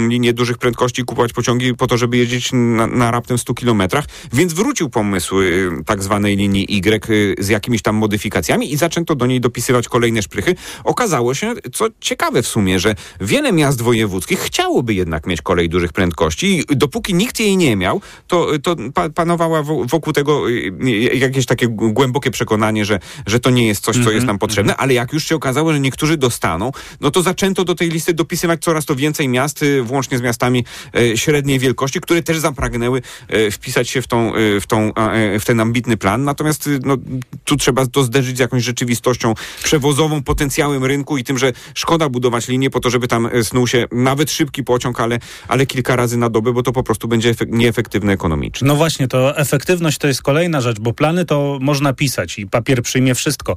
linię 0.08 0.32
dużych 0.32 0.58
prędkości, 0.58 1.04
kupować 1.04 1.32
pociągi 1.32 1.74
po 1.74 1.86
to, 1.86 1.98
żeby 1.98 2.16
jeździć 2.16 2.50
na, 2.52 2.86
na 2.86 3.10
raptem 3.10 3.38
100 3.38 3.54
kilometrach. 3.54 4.04
Więc 4.32 4.52
wrócił 4.52 4.90
pomysł 4.90 5.36
tak 5.86 6.02
zwanej 6.02 6.36
linii 6.36 6.66
y, 7.10 7.34
z 7.38 7.48
jakimiś 7.48 7.82
tam 7.82 7.96
modyfikacjami 7.96 8.72
i 8.72 8.76
zaczęto 8.76 9.14
do 9.14 9.26
niej 9.26 9.40
dopisywać 9.40 9.88
kolejne 9.88 10.22
szprychy. 10.22 10.54
Okazało 10.84 11.34
się, 11.34 11.54
co 11.72 11.86
ciekawe 12.00 12.42
w 12.42 12.46
sumie, 12.46 12.80
że 12.80 12.94
wiele 13.20 13.52
miast 13.52 13.82
wojewódzkich 13.82 14.40
chciałoby 14.40 14.94
jednak 14.94 15.26
mieć 15.26 15.42
kolej 15.42 15.68
dużych 15.68 15.92
prędkości 15.92 16.64
i 16.70 16.76
dopóki 16.76 17.14
nikt 17.14 17.40
jej 17.40 17.56
nie 17.56 17.76
miał, 17.76 18.00
to, 18.26 18.58
to 18.62 18.76
pa, 18.94 19.08
panowała 19.10 19.62
wokół 19.62 20.12
tego 20.12 20.50
y, 20.50 20.52
y, 20.84 21.16
jakieś 21.16 21.46
takie 21.46 21.68
głębokie 21.68 22.30
przekonanie, 22.30 22.84
że, 22.84 23.00
że 23.26 23.40
to 23.40 23.50
nie 23.50 23.66
jest 23.66 23.84
coś, 23.84 23.94
co 23.94 24.00
jest 24.00 24.10
Mhm, 24.10 24.26
nam 24.26 24.38
potrzebne, 24.38 24.76
ale 24.76 24.94
jak 24.94 25.12
już 25.12 25.24
się 25.24 25.36
okazało, 25.36 25.72
że 25.72 25.80
niektórzy 25.80 26.16
dostaną, 26.16 26.72
no 27.00 27.10
to 27.10 27.22
zaczęto 27.22 27.64
do 27.64 27.74
tej 27.74 27.88
listy 27.88 28.14
dopisywać 28.14 28.62
coraz 28.62 28.84
to 28.84 28.94
więcej 28.94 29.28
miast, 29.28 29.62
y, 29.62 29.82
włącznie 29.82 30.18
z 30.18 30.20
miastami 30.20 30.64
średniej 31.14 31.58
wielkości, 31.58 32.00
które 32.00 32.22
też 32.22 32.38
zapragnęły 32.38 33.02
wpisać 33.52 33.88
się 33.88 34.02
w, 34.02 34.06
tą, 34.06 34.32
w, 34.60 34.66
tą, 34.66 34.94
e, 34.94 35.40
w 35.40 35.44
ten 35.44 35.60
ambitny 35.60 35.96
plan. 35.96 36.24
Natomiast 36.24 36.66
y, 36.66 36.80
no, 36.84 36.96
tu 37.44 37.56
trzeba 37.56 37.86
to 37.86 38.02
zderzyć 38.02 38.36
z 38.36 38.40
jakąś 38.40 38.62
rzeczywistością 38.62 39.34
przewozową, 39.64 40.22
potencjałem 40.22 40.84
rynku 40.84 41.18
i 41.18 41.24
tym, 41.24 41.38
że 41.38 41.52
szkoda 41.86 42.08
budować 42.08 42.48
linię 42.48 42.70
po 42.70 42.80
to, 42.80 42.90
żeby 42.90 43.08
tam 43.08 43.26
e, 43.26 43.44
snuł 43.44 43.66
się 43.66 43.86
nawet 43.92 44.30
szybki 44.30 44.64
pociąg, 44.64 45.00
ale, 45.00 45.18
ale 45.48 45.66
kilka 45.66 45.96
razy 45.96 46.16
na 46.16 46.30
dobę, 46.30 46.52
bo 46.52 46.62
to 46.62 46.72
po 46.72 46.82
prostu 46.82 47.08
będzie 47.08 47.34
efek- 47.34 47.48
nieefektywne 47.50 48.12
ekonomicznie. 48.12 48.68
No 48.68 48.76
właśnie, 48.76 49.08
to 49.08 49.36
efektywność 49.36 49.98
to 49.98 50.08
jest 50.08 50.22
kolejna 50.22 50.60
rzecz, 50.60 50.80
bo 50.80 50.92
plany 50.92 51.24
to 51.24 51.58
można 51.60 51.92
pisać 51.92 52.38
i 52.38 52.46
papier 52.46 52.82
przyjmie 52.82 53.14
wszystko. 53.14 53.56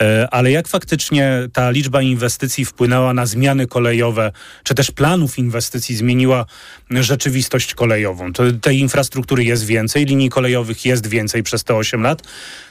E, 0.00 0.28
Ale 0.30 0.50
jak 0.50 0.68
faktycznie 0.68 1.48
ta 1.52 1.70
liczba 1.70 2.02
inwestycji 2.02 2.64
wpłynęła 2.64 3.14
na 3.14 3.26
zmiany 3.26 3.66
kolejowe, 3.66 4.32
czy 4.64 4.74
też 4.74 4.90
planów 4.90 5.38
inwestycji 5.38 5.96
zmieniła 5.96 6.46
rzeczywistość 6.90 7.74
kolejową? 7.74 8.32
To 8.32 8.42
tej 8.62 8.78
infrastruktury 8.78 9.44
jest 9.44 9.66
więcej, 9.66 10.04
linii 10.04 10.30
kolejowych 10.30 10.84
jest 10.84 11.06
więcej 11.06 11.42
przez 11.42 11.64
te 11.64 11.74
8 11.74 12.02
lat. 12.02 12.22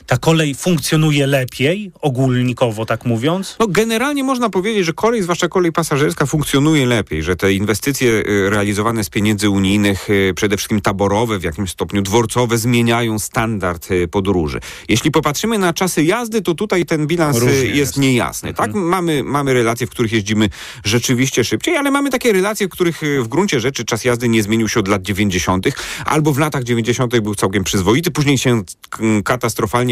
Ta 0.08 0.18
kolej 0.18 0.56
funkcjonuje 0.56 1.28
lepiej, 1.28 1.92
ogólnikowo 2.02 2.86
tak 2.86 3.06
mówiąc? 3.06 3.56
No 3.60 3.68
generalnie 3.68 4.24
można 4.24 4.50
powiedzieć, 4.50 4.86
że 4.86 4.94
kolej, 4.94 5.24
zwłaszcza 5.24 5.48
kolej 5.48 5.72
pasażerska 5.72 6.26
funkcjonuje 6.26 6.86
lepiej, 6.86 7.24
że 7.24 7.36
te 7.36 7.54
inwestycje 7.54 8.10
y, 8.10 8.50
realizowane 8.50 9.04
z 9.04 9.10
pieniędzy 9.10 9.50
unijnych, 9.50 10.10
y, 10.10 10.34
przede 10.36 10.58
wszystkim 10.58 10.82
taborowe, 10.82 11.40
w 11.40 11.44
jakimś 11.44 11.72
stopniu 11.72 12.02
dworcowe, 12.02 12.58
zmieniają 12.58 13.20
standard 13.20 13.92
y, 13.92 14.08
podróży. 14.08 14.60
Jeśli 14.90 15.12
popatrzymy 15.12 15.58
na 15.58 15.74
czasy 15.74 16.04
jazdy, 16.04 16.42
to 16.42 16.54
tutaj 16.54 16.86
ten 16.86 17.08
bilans 17.08 17.38
Różnie 17.38 17.56
jest, 17.56 17.76
jest. 17.76 17.98
niejasny. 17.98 18.54
Tak, 18.54 18.74
mamy, 18.74 19.24
mamy 19.24 19.54
relacje, 19.54 19.88
w 19.88 19.90
których 19.90 20.12
jeździmy 20.12 20.50
rzeczywiście 20.84 21.44
szybciej, 21.44 21.78
ale 21.78 21.92
mamy 21.92 22.10
takie 22.10 22.34
relacje, 22.34 22.68
w 22.68 22.70
których 22.70 23.02
w 23.20 23.28
gruncie 23.28 23.60
rzeczy 23.60 23.86
czas 23.86 24.06
jazdy 24.06 24.30
nie 24.30 24.44
zmienił 24.44 24.70
się 24.70 24.80
od 24.80 24.88
lat 24.88 25.02
90., 25.02 25.66
albo 26.06 26.34
w 26.34 26.38
latach 26.38 26.64
90. 26.64 27.20
był 27.20 27.36
całkiem 27.36 27.64
przyzwoity, 27.64 28.12
później 28.12 28.38
się 28.38 28.64
mm, 29.00 29.24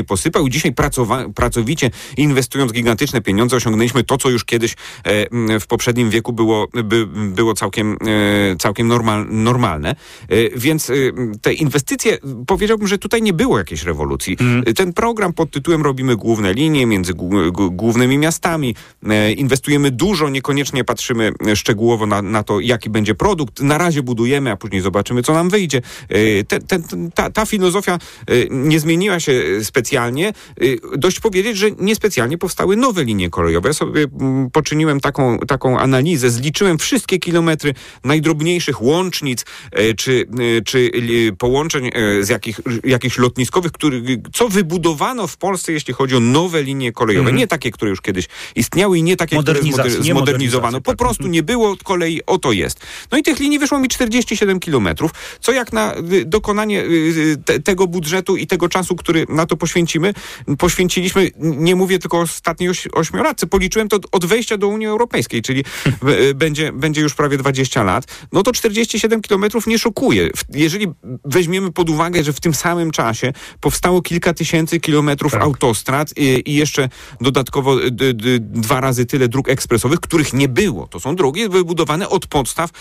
katastrofalnie 0.03 0.13
posypał 0.13 0.47
i 0.47 0.49
dzisiaj 0.49 0.71
pracowa- 0.71 1.33
pracowicie 1.33 1.91
inwestując 2.17 2.71
gigantyczne 2.71 3.21
pieniądze 3.21 3.55
osiągnęliśmy 3.55 4.03
to, 4.03 4.17
co 4.17 4.29
już 4.29 4.45
kiedyś 4.45 4.75
e, 5.03 5.59
w 5.59 5.67
poprzednim 5.67 6.09
wieku 6.09 6.33
było, 6.33 6.67
by, 6.83 7.07
było 7.07 7.53
całkiem, 7.53 7.97
e, 8.51 8.55
całkiem 8.55 8.87
normal, 8.87 9.25
normalne. 9.29 9.89
E, 9.89 9.95
więc 10.55 10.91
te 11.41 11.53
inwestycje, 11.53 12.17
powiedziałbym, 12.47 12.87
że 12.87 12.97
tutaj 12.97 13.21
nie 13.21 13.33
było 13.33 13.57
jakiejś 13.57 13.83
rewolucji. 13.83 14.37
E, 14.65 14.73
Ten 14.73 14.93
program 14.93 15.33
pod 15.33 15.51
tytułem 15.51 15.81
Robimy 15.83 16.15
główne 16.15 16.53
linie 16.53 16.85
między 16.85 17.13
głównymi 17.71 18.17
miastami, 18.17 18.75
inwestujemy 19.37 19.91
dużo, 19.91 20.29
niekoniecznie 20.29 20.83
patrzymy 20.83 21.31
szczegółowo 21.55 22.05
na, 22.05 22.21
na 22.21 22.43
to, 22.43 22.59
jaki 22.59 22.89
będzie 22.89 23.15
produkt. 23.15 23.59
Na 23.61 23.77
razie 23.77 24.03
budujemy, 24.03 24.51
a 24.51 24.57
później 24.57 24.81
zobaczymy, 24.81 25.23
co 25.23 25.33
nam 25.33 25.49
wyjdzie. 25.49 25.81
Te, 26.47 26.59
te, 26.59 26.79
ta, 27.15 27.29
ta 27.29 27.45
filozofia 27.45 27.99
nie 28.49 28.79
zmieniła 28.79 29.19
się 29.19 29.33
specjalnie. 29.63 29.92
E, 29.97 30.33
Dość 30.97 31.19
powiedzieć, 31.19 31.57
że 31.57 31.71
niespecjalnie 31.71 32.37
powstały 32.37 32.77
nowe 32.77 33.03
linie 33.03 33.29
kolejowe. 33.29 33.69
Ja 33.69 33.73
sobie 33.73 34.05
mm, 34.19 34.49
poczyniłem 34.51 34.99
taką, 34.99 35.39
taką 35.39 35.79
analizę, 35.79 36.29
zliczyłem 36.29 36.77
wszystkie 36.77 37.19
kilometry 37.19 37.73
najdrobniejszych 38.03 38.81
łącznic 38.81 39.45
e, 39.71 39.93
czy, 39.93 40.27
e, 40.57 40.61
czy 40.61 40.91
połączeń 41.37 41.91
z 42.21 42.29
jakich, 42.29 42.59
jakichś 42.83 43.17
lotniskowych, 43.17 43.71
który, 43.71 44.21
co 44.33 44.49
wybudowano 44.49 45.27
w 45.27 45.37
Polsce, 45.37 45.73
jeśli 45.73 45.93
chodzi 45.93 46.15
o 46.15 46.19
nowe 46.19 46.63
linie 46.63 46.91
kolejowe. 46.91 47.33
Nie 47.33 47.47
takie, 47.47 47.71
które 47.71 47.89
już 47.89 48.01
kiedyś 48.01 48.27
istniały 48.55 48.97
i 48.97 49.03
nie 49.03 49.17
takie, 49.17 49.37
które 49.37 49.59
zmodernizowano. 49.99 50.81
Po 50.81 50.91
tak. 50.91 50.97
prostu 50.97 51.27
nie 51.27 51.43
było 51.43 51.75
kolei, 51.83 52.21
oto 52.25 52.51
jest. 52.51 52.79
No 53.11 53.17
i 53.17 53.23
tych 53.23 53.39
linii 53.39 53.59
wyszło 53.59 53.79
mi 53.79 53.87
47 53.87 54.59
kilometrów, 54.59 55.11
co 55.39 55.51
jak 55.51 55.73
na 55.73 55.95
y, 56.13 56.25
dokonanie 56.25 56.83
y, 56.83 57.37
te, 57.45 57.59
tego 57.59 57.87
budżetu 57.87 58.37
i 58.37 58.47
tego 58.47 58.69
czasu, 58.69 58.95
który 58.95 59.25
na 59.29 59.45
to 59.45 59.57
poświęcimy, 59.83 60.13
poświęciliśmy, 60.57 61.29
nie 61.39 61.75
mówię 61.75 61.99
tylko 61.99 62.17
o 62.17 62.21
ostatniej 62.21 62.69
oś, 62.69 62.87
ośmiolatce, 62.93 63.47
policzyłem 63.47 63.89
to 63.89 63.99
od 64.11 64.25
wejścia 64.25 64.57
do 64.57 64.67
Unii 64.67 64.87
Europejskiej, 64.87 65.41
czyli 65.41 65.63
y, 66.29 66.33
będzie, 66.33 66.71
będzie 66.71 67.01
już 67.01 67.13
prawie 67.13 67.37
20 67.37 67.83
lat, 67.83 68.05
no 68.31 68.43
to 68.43 68.51
47 68.51 69.21
kilometrów 69.21 69.67
nie 69.67 69.79
szokuje. 69.79 70.29
Jeżeli 70.53 70.87
weźmiemy 71.25 71.71
pod 71.71 71.89
uwagę, 71.89 72.23
że 72.23 72.33
w 72.33 72.39
tym 72.39 72.53
samym 72.53 72.91
czasie 72.91 73.33
powstało 73.59 74.01
kilka 74.01 74.33
tysięcy 74.33 74.79
kilometrów 74.79 75.31
Tak. 75.31 75.41
autostrad 75.41 76.17
i, 76.17 76.51
i 76.51 76.53
jeszcze 76.53 76.89
dodatkowo 77.21 77.83
y, 77.83 77.91
d, 77.91 78.13
d, 78.13 78.39
dwa 78.39 78.81
razy 78.81 79.05
tyle 79.05 79.27
dróg 79.27 79.49
ekspresowych, 79.49 79.99
których 79.99 80.33
nie 80.33 80.47
było. 80.47 80.87
To 80.87 80.99
są 80.99 81.15
drogi 81.15 81.49
wybudowane 81.49 82.09
od 82.09 82.27
podstaw 82.27 82.69
e, 82.69 82.71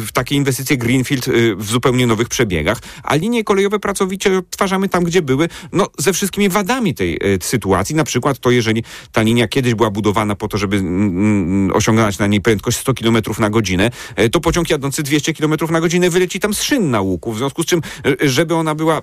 w 0.00 0.08
takie 0.12 0.34
inwestycje 0.34 0.76
Greenfield 0.76 1.28
e, 1.28 1.32
w 1.56 1.64
zupełnie 1.64 2.06
nowych 2.06 2.28
przebiegach, 2.28 2.78
a 3.02 3.14
linie 3.14 3.44
kolejowe 3.44 3.78
pracowicie 3.78 4.38
odtwarzamy 4.38 4.88
tam, 4.88 5.04
gdzie 5.04 5.22
były, 5.22 5.48
no 5.72 5.86
ze 5.98 6.12
wszystkimi 6.12 6.48
wadami 6.48 6.94
tej 6.94 7.14
e, 7.14 7.18
sytuacji. 7.40 7.94
Na 7.94 8.04
przykład 8.04 8.38
to, 8.38 8.50
jeżeli 8.50 8.84
ta 9.12 9.22
linia 9.22 9.48
kiedyś 9.48 9.74
była 9.74 9.90
budowana 9.90 10.34
po 10.34 10.48
to, 10.48 10.58
żeby 10.58 10.76
mm, 10.76 11.08
mm, 11.08 11.76
osiągnąć 11.76 12.18
na 12.18 12.26
niej 12.26 12.40
prędkość 12.40 12.78
100 12.78 12.94
km 12.94 13.16
na 13.38 13.50
godzinę, 13.50 13.90
e, 14.16 14.28
to 14.28 14.40
pociąg 14.40 14.70
jadący 14.70 15.02
200 15.02 15.34
km 15.34 15.54
na 15.70 15.80
godzinę 15.80 16.10
wyleci 16.10 16.40
tam 16.40 16.54
z 16.54 16.62
szyn 16.62 16.90
na 16.90 17.00
łuku. 17.00 17.32
W 17.32 17.38
związku 17.38 17.62
z 17.62 17.66
czym, 17.66 17.80
e, 18.06 18.28
żeby 18.28 18.54
ona 18.54 18.74
była 18.74 19.02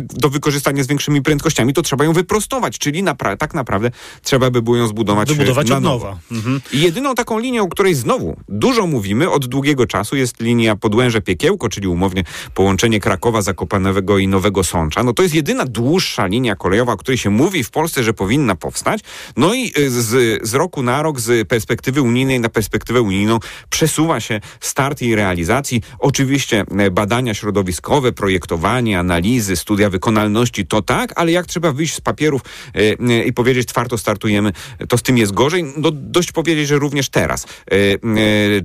do 0.00 0.28
wykorzystania 0.28 0.84
z 0.84 0.86
większymi 0.86 1.22
prędkościami, 1.22 1.72
to 1.72 1.82
trzeba 1.82 2.04
ją 2.04 2.12
wyprostować, 2.12 2.78
czyli 2.78 3.04
napra- 3.04 3.36
tak 3.36 3.54
naprawdę 3.54 3.90
trzeba 4.22 4.50
by 4.50 4.62
było 4.62 4.76
ją 4.76 4.86
zbudować, 4.86 5.28
Wybudować 5.28 5.68
na 5.68 5.76
od 5.76 5.82
nowa. 5.82 6.18
Mhm. 6.32 6.60
Jedyną 6.72 7.14
taką 7.14 7.38
linią, 7.38 7.62
o 7.62 7.68
której 7.68 7.94
znowu 7.94 8.36
dużo 8.48 8.86
mówimy 8.86 9.30
od 9.30 9.46
długiego 9.46 9.86
czasu 9.86 10.16
jest 10.16 10.40
linia 10.40 10.76
Podłęże-Piekiełko, 10.76 11.68
czyli 11.68 11.88
umownie 11.88 12.24
połączenie 12.54 13.00
Krakowa, 13.00 13.42
Zakopanego 13.42 14.18
i 14.18 14.28
Nowego 14.28 14.64
Sącza. 14.64 15.02
No 15.02 15.12
to 15.12 15.22
jest 15.22 15.34
jedyna 15.34 15.64
dłuższa 15.80 16.26
linia 16.26 16.56
kolejowa, 16.56 16.92
o 16.92 16.96
której 16.96 17.18
się 17.18 17.30
mówi 17.30 17.64
w 17.64 17.70
Polsce, 17.70 18.02
że 18.02 18.12
powinna 18.14 18.54
powstać. 18.54 19.00
No 19.36 19.54
i 19.54 19.72
y, 19.78 19.90
z, 19.90 20.40
z 20.48 20.54
roku 20.54 20.82
na 20.82 21.02
rok, 21.02 21.20
z 21.20 21.48
perspektywy 21.48 22.02
unijnej 22.02 22.40
na 22.40 22.48
perspektywę 22.48 23.02
unijną 23.02 23.38
przesuwa 23.70 24.20
się 24.20 24.40
start 24.60 25.00
jej 25.00 25.14
realizacji. 25.14 25.82
Oczywiście 25.98 26.64
e, 26.78 26.90
badania 26.90 27.34
środowiskowe, 27.34 28.12
projektowanie, 28.12 28.98
analizy, 28.98 29.56
studia 29.56 29.90
wykonalności, 29.90 30.66
to 30.66 30.82
tak, 30.82 31.12
ale 31.16 31.32
jak 31.32 31.46
trzeba 31.46 31.72
wyjść 31.72 31.94
z 31.94 32.00
papierów 32.00 32.42
e, 32.44 32.78
e, 32.78 33.24
i 33.24 33.32
powiedzieć 33.32 33.68
twardo 33.68 33.98
startujemy, 33.98 34.52
to 34.88 34.98
z 34.98 35.02
tym 35.02 35.18
jest 35.18 35.32
gorzej. 35.32 35.64
No, 35.76 35.90
dość 35.90 36.32
powiedzieć, 36.32 36.68
że 36.68 36.78
również 36.78 37.08
teraz 37.08 37.46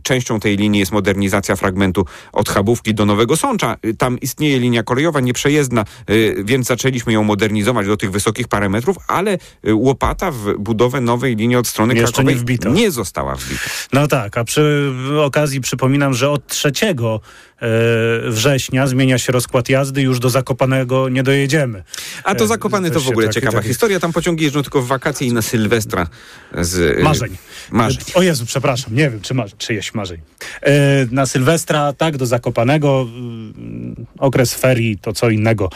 częścią 0.03 0.39
tej 0.39 0.57
linii 0.57 0.79
jest 0.79 0.91
modernizacja 0.91 1.55
fragmentu 1.55 2.05
od 2.33 2.49
Chabówki 2.49 2.93
do 2.93 3.05
Nowego 3.05 3.37
Sącza. 3.37 3.77
Tam 3.97 4.19
istnieje 4.19 4.59
linia 4.59 4.83
kolejowa 4.83 5.19
nieprzejezdna, 5.19 5.85
więc 6.43 6.67
zaczęliśmy 6.67 7.04
ją 7.13 7.23
modernizować 7.23 7.87
do 7.87 7.97
tych 7.97 8.11
wysokich 8.11 8.47
parametrów, 8.47 8.97
ale 9.07 9.37
e, 9.63 9.73
łopata 9.73 10.31
w 10.31 10.53
budowę 10.59 11.01
nowej 11.01 11.35
linii 11.35 11.55
od 11.55 11.67
strony 11.67 11.93
Jeszcze 11.95 12.23
Krakowej 12.23 12.35
nie 12.65 12.85
nie 12.85 12.91
została 12.91 13.35
wbita. 13.35 13.61
No 13.93 14.07
tak, 14.07 14.37
a 14.37 14.43
przy 14.43 14.91
okazji 15.21 15.61
przypominam, 15.61 16.13
że 16.13 16.29
od 16.29 16.47
3 16.47 16.71
e, 16.71 18.31
września 18.31 18.87
zmienia 18.87 19.17
się 19.17 19.31
rozkład 19.31 19.69
jazdy, 19.69 20.01
już 20.01 20.19
do 20.19 20.29
Zakopanego 20.29 21.09
nie 21.09 21.23
dojedziemy. 21.23 21.83
A 22.23 22.35
to 22.35 22.43
E, 22.43 22.47
Zakopane 22.47 22.91
to 22.91 22.99
w 22.99 23.09
ogóle 23.09 23.27
taki- 23.27 23.35
ciekawa 23.35 23.57
taki- 23.57 23.67
historia. 23.67 23.99
Tam 23.99 24.13
pociągi 24.13 24.43
jeżdżą 24.43 24.61
tylko 24.63 24.81
w 24.81 24.87
wakacje 24.87 25.27
i 25.27 25.33
na 25.33 25.41
Sylwestra 25.41 26.07
z... 26.61 26.99
e, 26.99 27.03
Marzeń. 27.03 27.37
Marzeń. 27.71 28.03
O 28.13 28.21
Jezu, 28.21 28.45
przepraszam, 28.45 28.95
nie 28.95 29.09
wiem, 29.09 29.21
czy 29.21 29.33
ma, 29.33 29.45
czyjeś 29.57 29.93
marzeń. 29.93 30.19
E, 30.61 30.71
na 31.11 31.25
Sylwestra, 31.25 31.93
tak, 31.93 32.17
do 32.17 32.25
Zakopanego, 32.25 33.07
okres 34.19 34.53
ferii 34.53 34.97
to 34.97 35.13
co 35.13 35.29
innego 35.29 35.69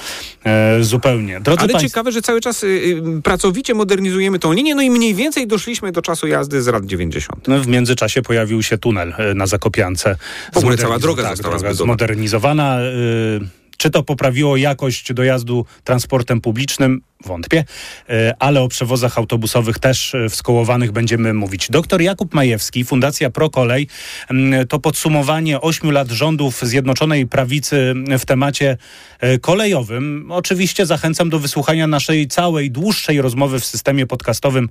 e, 0.46 0.84
zupełnie. 0.84 1.40
Drodzy 1.40 1.60
Ale 1.60 1.70
państwo, 1.70 1.90
ciekawe, 1.90 2.12
że 2.12 2.22
cały 2.22 2.42
czas 2.42 2.64
y, 2.64 2.68
y, 2.68 3.22
pracowicie 3.22 3.74
modernizujemy 3.74 4.40
tą 4.40 4.54
linię, 4.54 4.76
no 4.76 4.82
i 4.82 4.90
mniej 4.90 5.16
więcej 5.16 5.48
doszliśmy 5.48 5.92
do 5.92 6.02
czasu 6.02 6.28
jazdy 6.28 6.62
z 6.62 6.68
lat 6.68 6.86
90. 6.86 7.48
No, 7.48 7.60
w 7.60 7.68
międzyczasie 7.68 8.22
pojawił 8.22 8.64
się 8.64 8.78
tunel 8.78 9.14
e, 9.18 9.34
na 9.34 9.48
Zakopiance. 9.48 10.16
W 10.54 10.58
ogóle 10.58 10.78
cała 10.78 11.00
droga 11.00 11.24
tak, 11.24 11.32
została 11.32 11.56
droga 11.56 11.74
zbudowana. 11.74 11.98
zmodernizowana. 11.98 12.80
y, 12.82 13.59
Czy 13.80 13.90
to 13.90 14.04
poprawiło 14.04 14.58
jakość 14.58 15.14
dojazdu 15.14 15.66
transportem 15.84 16.42
publicznym? 16.42 17.02
Wątpię, 17.26 17.64
e, 18.10 18.34
ale 18.40 18.62
o 18.62 18.68
przewozach 18.68 19.18
autobusowych 19.18 19.80
też 19.80 20.16
e, 20.16 20.30
wskołowanych 20.30 20.92
będziemy 20.92 21.34
mówić. 21.34 21.70
Doktor 21.70 22.02
Jakub 22.02 22.34
Majewski, 22.34 22.86
Fundacja 22.86 23.30
ProKolej, 23.30 23.88
mm, 24.30 24.68
to 24.68 24.80
podsumowanie 24.80 25.62
ośmiu 25.62 25.92
lat 25.92 26.10
rządów 26.10 26.62
Zjednoczonej 26.62 27.28
Prawicy 27.28 27.94
w 28.20 28.26
temacie 28.26 28.78
e, 29.20 29.40
kolejowym. 29.40 30.32
Oczywiście 30.32 30.86
zachęcam 30.86 31.30
do 31.30 31.40
wysłuchania 31.40 31.88
naszej 31.88 32.28
całej, 32.28 32.72
dłuższej 32.72 33.22
rozmowy 33.22 33.60
w 33.60 33.66
systemie 33.66 34.06
podcastowym 34.06 34.70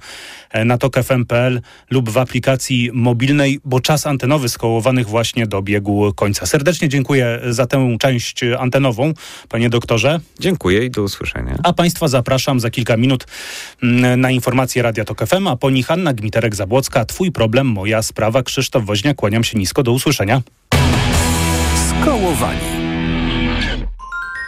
na 0.65 0.79
tokfm.pl 0.79 1.61
lub 1.91 2.11
w 2.11 2.19
aplikacji 2.19 2.91
mobilnej, 2.93 3.61
bo 3.65 3.81
czas 3.81 4.07
antenowy 4.07 4.49
skołowanych 4.49 5.09
właśnie 5.09 5.47
dobiegł 5.47 6.13
końca. 6.15 6.47
Serdecznie 6.47 6.89
dziękuję 6.89 7.41
za 7.49 7.67
tę 7.67 7.97
część 8.01 8.41
antenową, 8.59 8.98
panie 9.49 9.71
doktorze. 9.71 10.21
Dziękuję 10.41 10.85
i 10.85 10.91
do 10.91 11.03
usłyszenia. 11.03 11.59
A 11.63 11.73
państwa 11.73 12.09
zapraszam 12.09 12.61
za 12.61 12.71
kilka 12.71 12.97
minut 12.97 13.27
mm, 13.83 14.21
na 14.21 14.31
informacje 14.31 14.83
Radia 14.83 15.05
Tok 15.05 15.27
FM, 15.27 15.47
a 15.47 15.57
po 15.57 15.71
nich 15.71 15.91
Anna 15.91 16.15
Gmiterek-Zabłocka. 16.15 17.05
Twój 17.05 17.33
problem, 17.33 17.67
moja 17.67 18.03
sprawa. 18.03 18.43
Krzysztof 18.43 18.85
Woźniak, 18.85 19.17
kłaniam 19.17 19.45
się 19.45 19.59
nisko. 19.59 19.83
Do 19.83 19.93
usłyszenia. 19.93 20.43
Skołowani. 21.89 22.88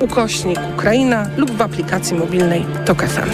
ukośnik 0.00 0.58
Ukraina 0.74 1.26
lub 1.36 1.50
w 1.50 1.62
aplikacji 1.62 2.16
mobilnej 2.16 2.66
TOK 2.84 3.02
FM. 3.02 3.30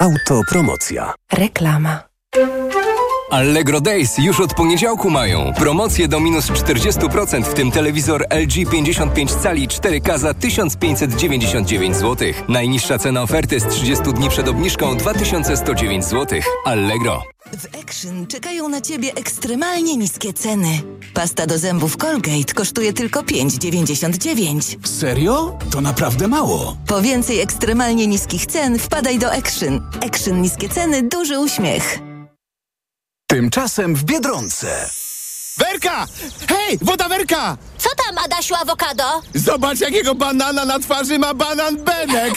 Autopromocja. 0.00 1.14
Reklama. 1.32 2.02
Allegro 3.30 3.80
Days 3.80 4.18
już 4.18 4.40
od 4.40 4.54
poniedziałku 4.54 5.10
mają. 5.10 5.52
Promocje 5.52 6.08
do 6.08 6.20
minus 6.20 6.50
40%, 6.50 7.42
w 7.42 7.54
tym 7.54 7.70
telewizor 7.70 8.24
LG 8.30 8.70
55 8.70 9.34
cali 9.34 9.68
4K 9.68 10.18
za 10.18 10.34
1599 10.34 11.96
zł. 11.96 12.28
Najniższa 12.48 12.98
cena 12.98 13.22
oferty 13.22 13.60
z 13.60 13.66
30 13.66 14.04
dni 14.04 14.28
przed 14.28 14.48
obniżką 14.48 14.96
2109 14.96 16.04
zł. 16.04 16.40
Allegro. 16.64 17.35
W 17.52 17.78
Action 17.82 18.26
czekają 18.26 18.68
na 18.68 18.80
Ciebie 18.80 19.14
ekstremalnie 19.14 19.96
niskie 19.96 20.32
ceny. 20.32 20.82
Pasta 21.14 21.46
do 21.46 21.58
zębów 21.58 21.96
Colgate 21.96 22.54
kosztuje 22.54 22.92
tylko 22.92 23.22
5,99. 23.22 24.86
Serio? 24.88 25.58
To 25.70 25.80
naprawdę 25.80 26.28
mało. 26.28 26.76
Po 26.86 27.02
więcej 27.02 27.40
ekstremalnie 27.40 28.06
niskich 28.06 28.46
cen 28.46 28.78
wpadaj 28.78 29.18
do 29.18 29.32
Action. 29.32 29.90
Action 30.06 30.42
niskie 30.42 30.68
ceny, 30.68 31.02
duży 31.02 31.38
uśmiech. 31.38 31.98
Tymczasem 33.28 33.94
w 33.94 34.04
Biedronce. 34.04 34.90
Werka! 35.58 36.06
Hej, 36.48 36.78
woda 36.82 37.08
Werka! 37.08 37.56
Co 37.78 37.88
tam, 38.04 38.18
Adasiu 38.24 38.54
Awokado? 38.54 39.04
Zobacz, 39.34 39.80
jakiego 39.80 40.14
banana 40.14 40.64
na 40.64 40.78
twarzy 40.78 41.18
ma 41.18 41.34
banan 41.34 41.76
Benek! 41.76 42.34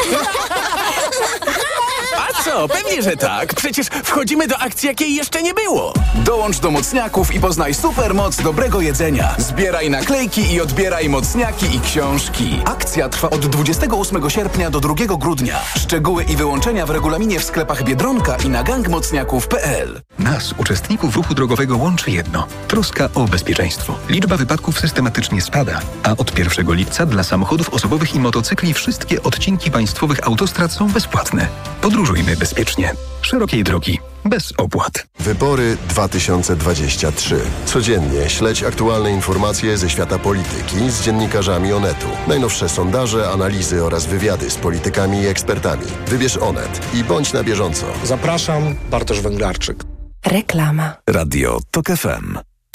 A 2.17 2.43
co? 2.43 2.67
Pewnie, 2.67 3.01
że 3.03 3.17
tak. 3.17 3.53
Przecież 3.55 3.87
wchodzimy 3.87 4.47
do 4.47 4.57
akcji, 4.57 4.87
jakiej 4.87 5.15
jeszcze 5.15 5.43
nie 5.43 5.53
było. 5.53 5.93
Dołącz 6.15 6.59
do 6.59 6.71
mocniaków 6.71 7.35
i 7.35 7.39
poznaj 7.39 7.73
supermoc 7.73 8.41
dobrego 8.41 8.81
jedzenia. 8.81 9.35
Zbieraj 9.37 9.89
naklejki 9.89 10.53
i 10.53 10.61
odbieraj 10.61 11.09
mocniaki 11.09 11.75
i 11.75 11.79
książki. 11.79 12.61
Akcja 12.65 13.09
trwa 13.09 13.29
od 13.29 13.45
28 13.45 14.29
sierpnia 14.29 14.69
do 14.69 14.79
2 14.79 14.93
grudnia. 15.17 15.59
Szczegóły 15.77 16.23
i 16.23 16.35
wyłączenia 16.35 16.85
w 16.85 16.89
regulaminie 16.89 17.39
w 17.39 17.43
sklepach 17.43 17.83
Biedronka 17.83 18.37
i 18.45 18.49
na 18.49 18.63
gangmocniaków.pl. 18.63 20.01
Nas, 20.19 20.53
uczestników 20.57 21.15
ruchu 21.15 21.33
drogowego, 21.33 21.77
łączy 21.77 22.11
jedno. 22.11 22.47
Troska 22.67 23.08
o 23.15 23.27
bezpieczeństwo. 23.27 23.95
Liczba 24.09 24.37
wypadków 24.37 24.79
systematycznie 24.79 25.41
spada, 25.41 25.81
a 26.03 26.11
od 26.11 26.39
1 26.39 26.73
lipca 26.73 27.05
dla 27.05 27.23
samochodów 27.23 27.69
osobowych 27.69 28.15
i 28.15 28.19
motocykli 28.19 28.73
wszystkie 28.73 29.23
odcinki 29.23 29.71
państwowych 29.71 30.27
autostrad 30.27 30.71
są 30.71 30.91
bezpłatne. 30.91 31.47
Podróżujmy 31.81 32.37
bezpiecznie. 32.37 32.93
Szerokiej 33.21 33.63
drogi. 33.63 33.99
Bez 34.25 34.53
opłat. 34.57 35.07
Wybory 35.19 35.77
2023. 35.89 37.41
Codziennie 37.65 38.29
śledź 38.29 38.63
aktualne 38.63 39.11
informacje 39.11 39.77
ze 39.77 39.89
świata 39.89 40.19
polityki 40.19 40.89
z 40.89 41.01
dziennikarzami 41.01 41.73
Onetu. 41.73 42.07
Najnowsze 42.27 42.69
sondaże, 42.69 43.29
analizy 43.29 43.83
oraz 43.83 44.05
wywiady 44.05 44.49
z 44.49 44.55
politykami 44.55 45.21
i 45.21 45.27
ekspertami. 45.27 45.85
Wybierz 46.07 46.37
Onet 46.37 46.81
i 46.93 47.03
bądź 47.03 47.33
na 47.33 47.43
bieżąco. 47.43 47.85
Zapraszam, 48.03 48.75
Bartosz 48.91 49.21
Węglarczyk. 49.21 49.83
Reklama. 50.25 50.95
Radio 51.07 51.59
TOK 51.71 51.87
FM. 51.87 52.48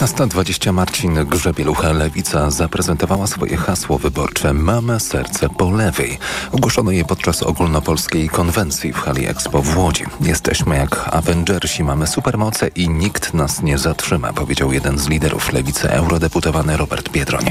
15.20 0.00 0.72
Marcin 0.72 1.14
Grzebielucha 1.24 1.92
Lewica 1.92 2.50
zaprezentowała 2.50 3.26
swoje 3.26 3.56
hasło 3.56 3.98
wyborcze 3.98 4.52
Mamy 4.52 5.00
serce 5.00 5.48
po 5.48 5.70
lewej. 5.70 6.18
Ogłoszono 6.52 6.90
je 6.90 7.04
podczas 7.04 7.42
ogólnopolskiej 7.42 8.28
konwencji 8.28 8.92
w 8.92 8.96
hali 8.96 9.26
Expo 9.26 9.62
w 9.62 9.78
Łodzi. 9.78 10.04
Jesteśmy 10.20 10.76
jak 10.76 11.08
Avengersi, 11.12 11.84
mamy 11.84 12.06
supermoce 12.06 12.68
i 12.68 12.88
nikt 12.88 13.34
nas 13.34 13.62
nie 13.62 13.78
zatrzyma, 13.78 14.32
powiedział 14.32 14.72
jeden 14.72 14.98
z 14.98 15.08
liderów 15.08 15.52
Lewicy, 15.52 15.90
eurodeputowany 15.90 16.76
Robert 16.76 17.08
Biedroń. 17.08 17.44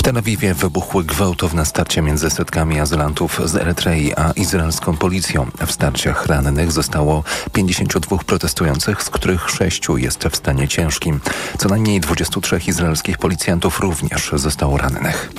W 0.00 0.02
Tel 0.02 0.18
Awiwie 0.18 0.54
wybuchły 0.54 1.04
gwałtowne 1.04 1.66
starcia 1.66 2.02
między 2.02 2.30
setkami 2.30 2.80
azylantów 2.80 3.40
z 3.44 3.56
Erytrei 3.56 4.14
a 4.16 4.32
izraelską 4.32 4.96
policją. 4.96 5.46
W 5.66 5.72
starciach 5.72 6.26
rannych 6.26 6.72
zostało 6.72 7.24
52 7.52 8.18
protestujących, 8.18 9.02
z 9.02 9.10
których 9.10 9.50
sześciu 9.50 9.96
jest 9.96 10.24
w 10.24 10.36
stanie 10.36 10.68
ciężkim. 10.68 11.20
Co 11.58 11.68
najmniej 11.68 12.00
23 12.00 12.60
izraelskich 12.66 13.18
policjantów 13.18 13.80
również 13.80 14.30
zostało 14.34 14.78
rannych. 14.78 15.32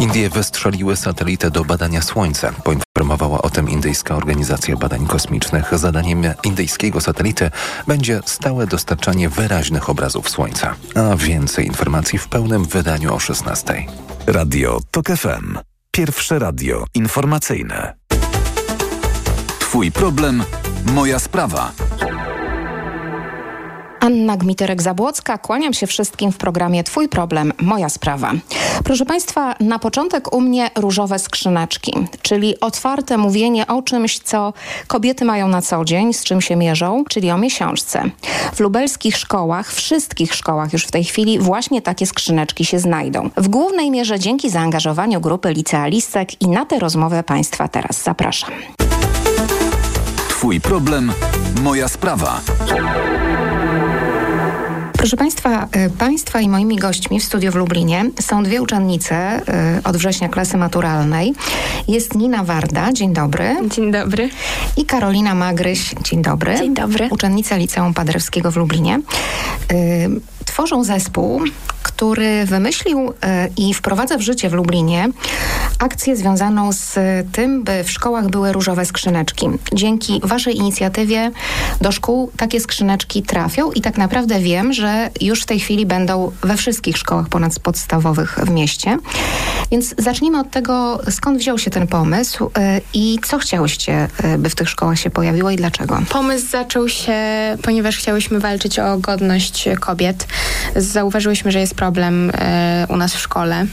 Indie 0.00 0.30
wystrzeliły 0.30 0.96
satelitę 0.96 1.50
do 1.50 1.64
badania 1.64 2.02
Słońca. 2.02 2.52
Poinformowała 3.08 3.42
o 3.42 3.50
tym 3.50 3.68
Indyjska 3.68 4.16
Organizacja 4.16 4.76
Badań 4.76 5.06
Kosmicznych. 5.06 5.78
Zadaniem 5.78 6.22
indyjskiego 6.44 7.00
satelity 7.00 7.50
będzie 7.86 8.20
stałe 8.26 8.66
dostarczanie 8.66 9.28
wyraźnych 9.28 9.90
obrazów 9.90 10.30
Słońca. 10.30 10.74
A 10.94 11.16
więcej 11.16 11.66
informacji 11.66 12.18
w 12.18 12.28
pełnym 12.28 12.64
wydaniu 12.64 13.14
o 13.14 13.18
16. 13.18 13.86
Radio 14.26 14.80
TOK 14.90 15.06
FM. 15.06 15.58
Pierwsze 15.90 16.38
radio 16.38 16.84
informacyjne. 16.94 17.94
Twój 19.58 19.92
problem, 19.92 20.42
moja 20.84 21.18
sprawa. 21.18 21.72
Anna 24.08 24.36
Gmiterek-Zabłocka, 24.36 25.38
kłaniam 25.38 25.72
się 25.72 25.86
wszystkim 25.86 26.32
w 26.32 26.36
programie 26.36 26.84
Twój 26.84 27.08
problem, 27.08 27.52
moja 27.60 27.88
sprawa. 27.88 28.32
Proszę 28.84 29.06
Państwa, 29.06 29.54
na 29.60 29.78
początek 29.78 30.34
u 30.34 30.40
mnie 30.40 30.70
różowe 30.76 31.18
skrzyneczki, 31.18 31.92
czyli 32.22 32.60
otwarte 32.60 33.18
mówienie 33.18 33.66
o 33.66 33.82
czymś, 33.82 34.18
co 34.18 34.52
kobiety 34.86 35.24
mają 35.24 35.48
na 35.48 35.62
co 35.62 35.84
dzień, 35.84 36.12
z 36.12 36.24
czym 36.24 36.40
się 36.40 36.56
mierzą, 36.56 37.04
czyli 37.08 37.30
o 37.30 37.38
miesiączce. 37.38 38.02
W 38.54 38.60
lubelskich 38.60 39.16
szkołach, 39.16 39.72
wszystkich 39.72 40.34
szkołach 40.34 40.72
już 40.72 40.84
w 40.84 40.90
tej 40.90 41.04
chwili 41.04 41.38
właśnie 41.38 41.82
takie 41.82 42.06
skrzyneczki 42.06 42.64
się 42.64 42.78
znajdą. 42.78 43.30
W 43.36 43.48
głównej 43.48 43.90
mierze 43.90 44.18
dzięki 44.18 44.50
zaangażowaniu 44.50 45.20
grupy 45.20 45.52
licealistek 45.52 46.42
i 46.42 46.48
na 46.48 46.66
tę 46.66 46.78
rozmowę 46.78 47.22
Państwa 47.22 47.68
teraz 47.68 48.02
zapraszam. 48.02 48.50
Twój 50.28 50.60
problem, 50.60 51.12
moja 51.62 51.88
sprawa. 51.88 52.40
Proszę 54.98 55.16
Państwa, 55.16 55.68
y, 55.86 55.90
Państwa 55.90 56.40
i 56.40 56.48
moimi 56.48 56.76
gośćmi 56.76 57.20
w 57.20 57.24
studiu 57.24 57.52
w 57.52 57.54
Lublinie 57.54 58.10
są 58.20 58.42
dwie 58.42 58.62
uczennice 58.62 59.40
y, 59.78 59.82
od 59.84 59.96
września 59.96 60.28
klasy 60.28 60.56
maturalnej. 60.56 61.34
Jest 61.88 62.14
Nina 62.14 62.44
Warda, 62.44 62.92
dzień 62.92 63.12
dobry. 63.12 63.56
Dzień 63.70 63.92
dobry. 63.92 64.30
I 64.76 64.84
Karolina 64.84 65.34
Magryś, 65.34 65.94
dzień 66.02 66.22
dobry. 66.22 66.56
Dzień 66.56 66.74
dobry. 66.74 67.08
Uczennica 67.10 67.56
Liceum 67.56 67.94
Paderewskiego 67.94 68.50
w 68.50 68.56
Lublinie. 68.56 69.00
Y, 69.72 70.08
tworzą 70.44 70.84
zespół 70.84 71.42
który 71.82 72.44
wymyślił 72.46 73.12
e, 73.22 73.48
i 73.56 73.74
wprowadza 73.74 74.18
w 74.18 74.20
życie 74.20 74.50
w 74.50 74.52
Lublinie 74.52 75.08
akcję 75.78 76.16
związaną 76.16 76.72
z 76.72 76.94
tym, 77.32 77.64
by 77.64 77.84
w 77.84 77.90
szkołach 77.90 78.28
były 78.28 78.52
różowe 78.52 78.86
skrzyneczki. 78.86 79.46
Dzięki 79.72 80.20
Waszej 80.24 80.56
inicjatywie 80.56 81.30
do 81.80 81.92
szkół 81.92 82.30
takie 82.36 82.60
skrzyneczki 82.60 83.22
trafią 83.22 83.72
i 83.72 83.80
tak 83.80 83.98
naprawdę 83.98 84.40
wiem, 84.40 84.72
że 84.72 85.10
już 85.20 85.42
w 85.42 85.46
tej 85.46 85.60
chwili 85.60 85.86
będą 85.86 86.32
we 86.42 86.56
wszystkich 86.56 86.96
szkołach 86.96 87.28
ponadpodstawowych 87.28 88.38
w 88.42 88.50
mieście. 88.50 88.98
Więc 89.70 89.94
zacznijmy 89.98 90.40
od 90.40 90.50
tego, 90.50 91.00
skąd 91.10 91.38
wziął 91.38 91.58
się 91.58 91.70
ten 91.70 91.86
pomysł 91.86 92.50
e, 92.58 92.80
i 92.94 93.18
co 93.22 93.38
chciałyście, 93.38 94.08
e, 94.22 94.38
by 94.38 94.50
w 94.50 94.54
tych 94.54 94.68
szkołach 94.68 94.98
się 94.98 95.10
pojawiło 95.10 95.50
i 95.50 95.56
dlaczego? 95.56 95.98
Pomysł 96.10 96.46
zaczął 96.50 96.88
się, 96.88 97.16
ponieważ 97.62 97.96
chciałyśmy 97.96 98.40
walczyć 98.40 98.78
o 98.78 98.98
godność 98.98 99.68
kobiet. 99.80 100.26
Zauważyłyśmy, 100.76 101.52
że 101.52 101.60
jest 101.60 101.67
problem 101.74 102.30
e, 102.34 102.86
u 102.88 102.96
nas 102.96 103.14
w 103.14 103.18
szkole 103.18 103.66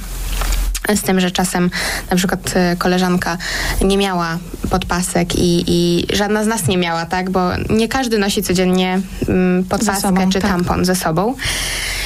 z 0.96 1.02
tym, 1.02 1.20
że 1.20 1.32
czasem 1.32 1.70
na 2.12 2.18
przykład 2.18 2.54
e, 2.56 2.76
koleżanka 2.76 3.38
nie 3.82 3.98
miała 3.98 4.38
podpasek 4.70 5.36
i, 5.36 5.64
i 5.68 6.08
żadna 6.16 6.44
z 6.44 6.48
nas 6.48 6.68
nie 6.68 6.78
miała, 6.78 7.06
tak? 7.06 7.30
Bo 7.30 7.50
nie 7.70 7.88
każdy 7.88 8.18
nosi 8.18 8.44
codziennie 8.44 9.00
mm, 9.28 9.64
podpaskę 9.64 10.02
sobą, 10.02 10.30
czy 10.30 10.40
tak. 10.40 10.52
tampon 10.52 10.86
ze 10.86 10.96
sobą. 10.96 11.36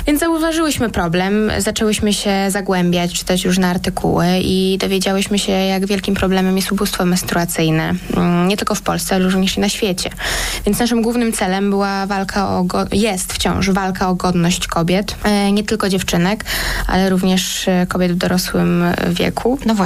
Więc 0.07 0.19
zauważyłyśmy 0.19 0.89
problem, 0.89 1.51
zaczęłyśmy 1.57 2.13
się 2.13 2.31
zagłębiać, 2.49 3.13
czytać 3.13 3.45
różne 3.45 3.67
artykuły 3.67 4.25
i 4.41 4.77
dowiedziałyśmy 4.81 5.39
się, 5.39 5.51
jak 5.51 5.85
wielkim 5.85 6.15
problemem 6.15 6.55
jest 6.57 6.71
ubóstwo 6.71 7.05
menstruacyjne. 7.05 7.93
Mm, 8.17 8.47
Nie 8.47 8.57
tylko 8.57 8.75
w 8.75 8.81
Polsce, 8.81 9.15
ale 9.15 9.29
również 9.29 9.57
i 9.57 9.59
na 9.59 9.69
świecie. 9.69 10.09
Więc 10.65 10.79
naszym 10.79 11.01
głównym 11.01 11.33
celem 11.33 11.69
była 11.69 12.05
walka 12.05 12.49
o, 12.49 12.65
jest 12.91 13.33
wciąż 13.33 13.69
walka 13.69 14.09
o 14.09 14.15
godność 14.15 14.67
kobiet, 14.67 15.15
e, 15.23 15.51
nie 15.51 15.63
tylko 15.63 15.89
dziewczynek, 15.89 16.45
ale 16.87 17.09
również 17.09 17.67
e, 17.67 17.85
kobiet 17.89 18.11
w 18.11 18.15
dorosłym 18.15 18.83
e, 18.83 18.95
wieku. 19.09 19.59
No 19.65 19.75
właśnie. 19.75 19.77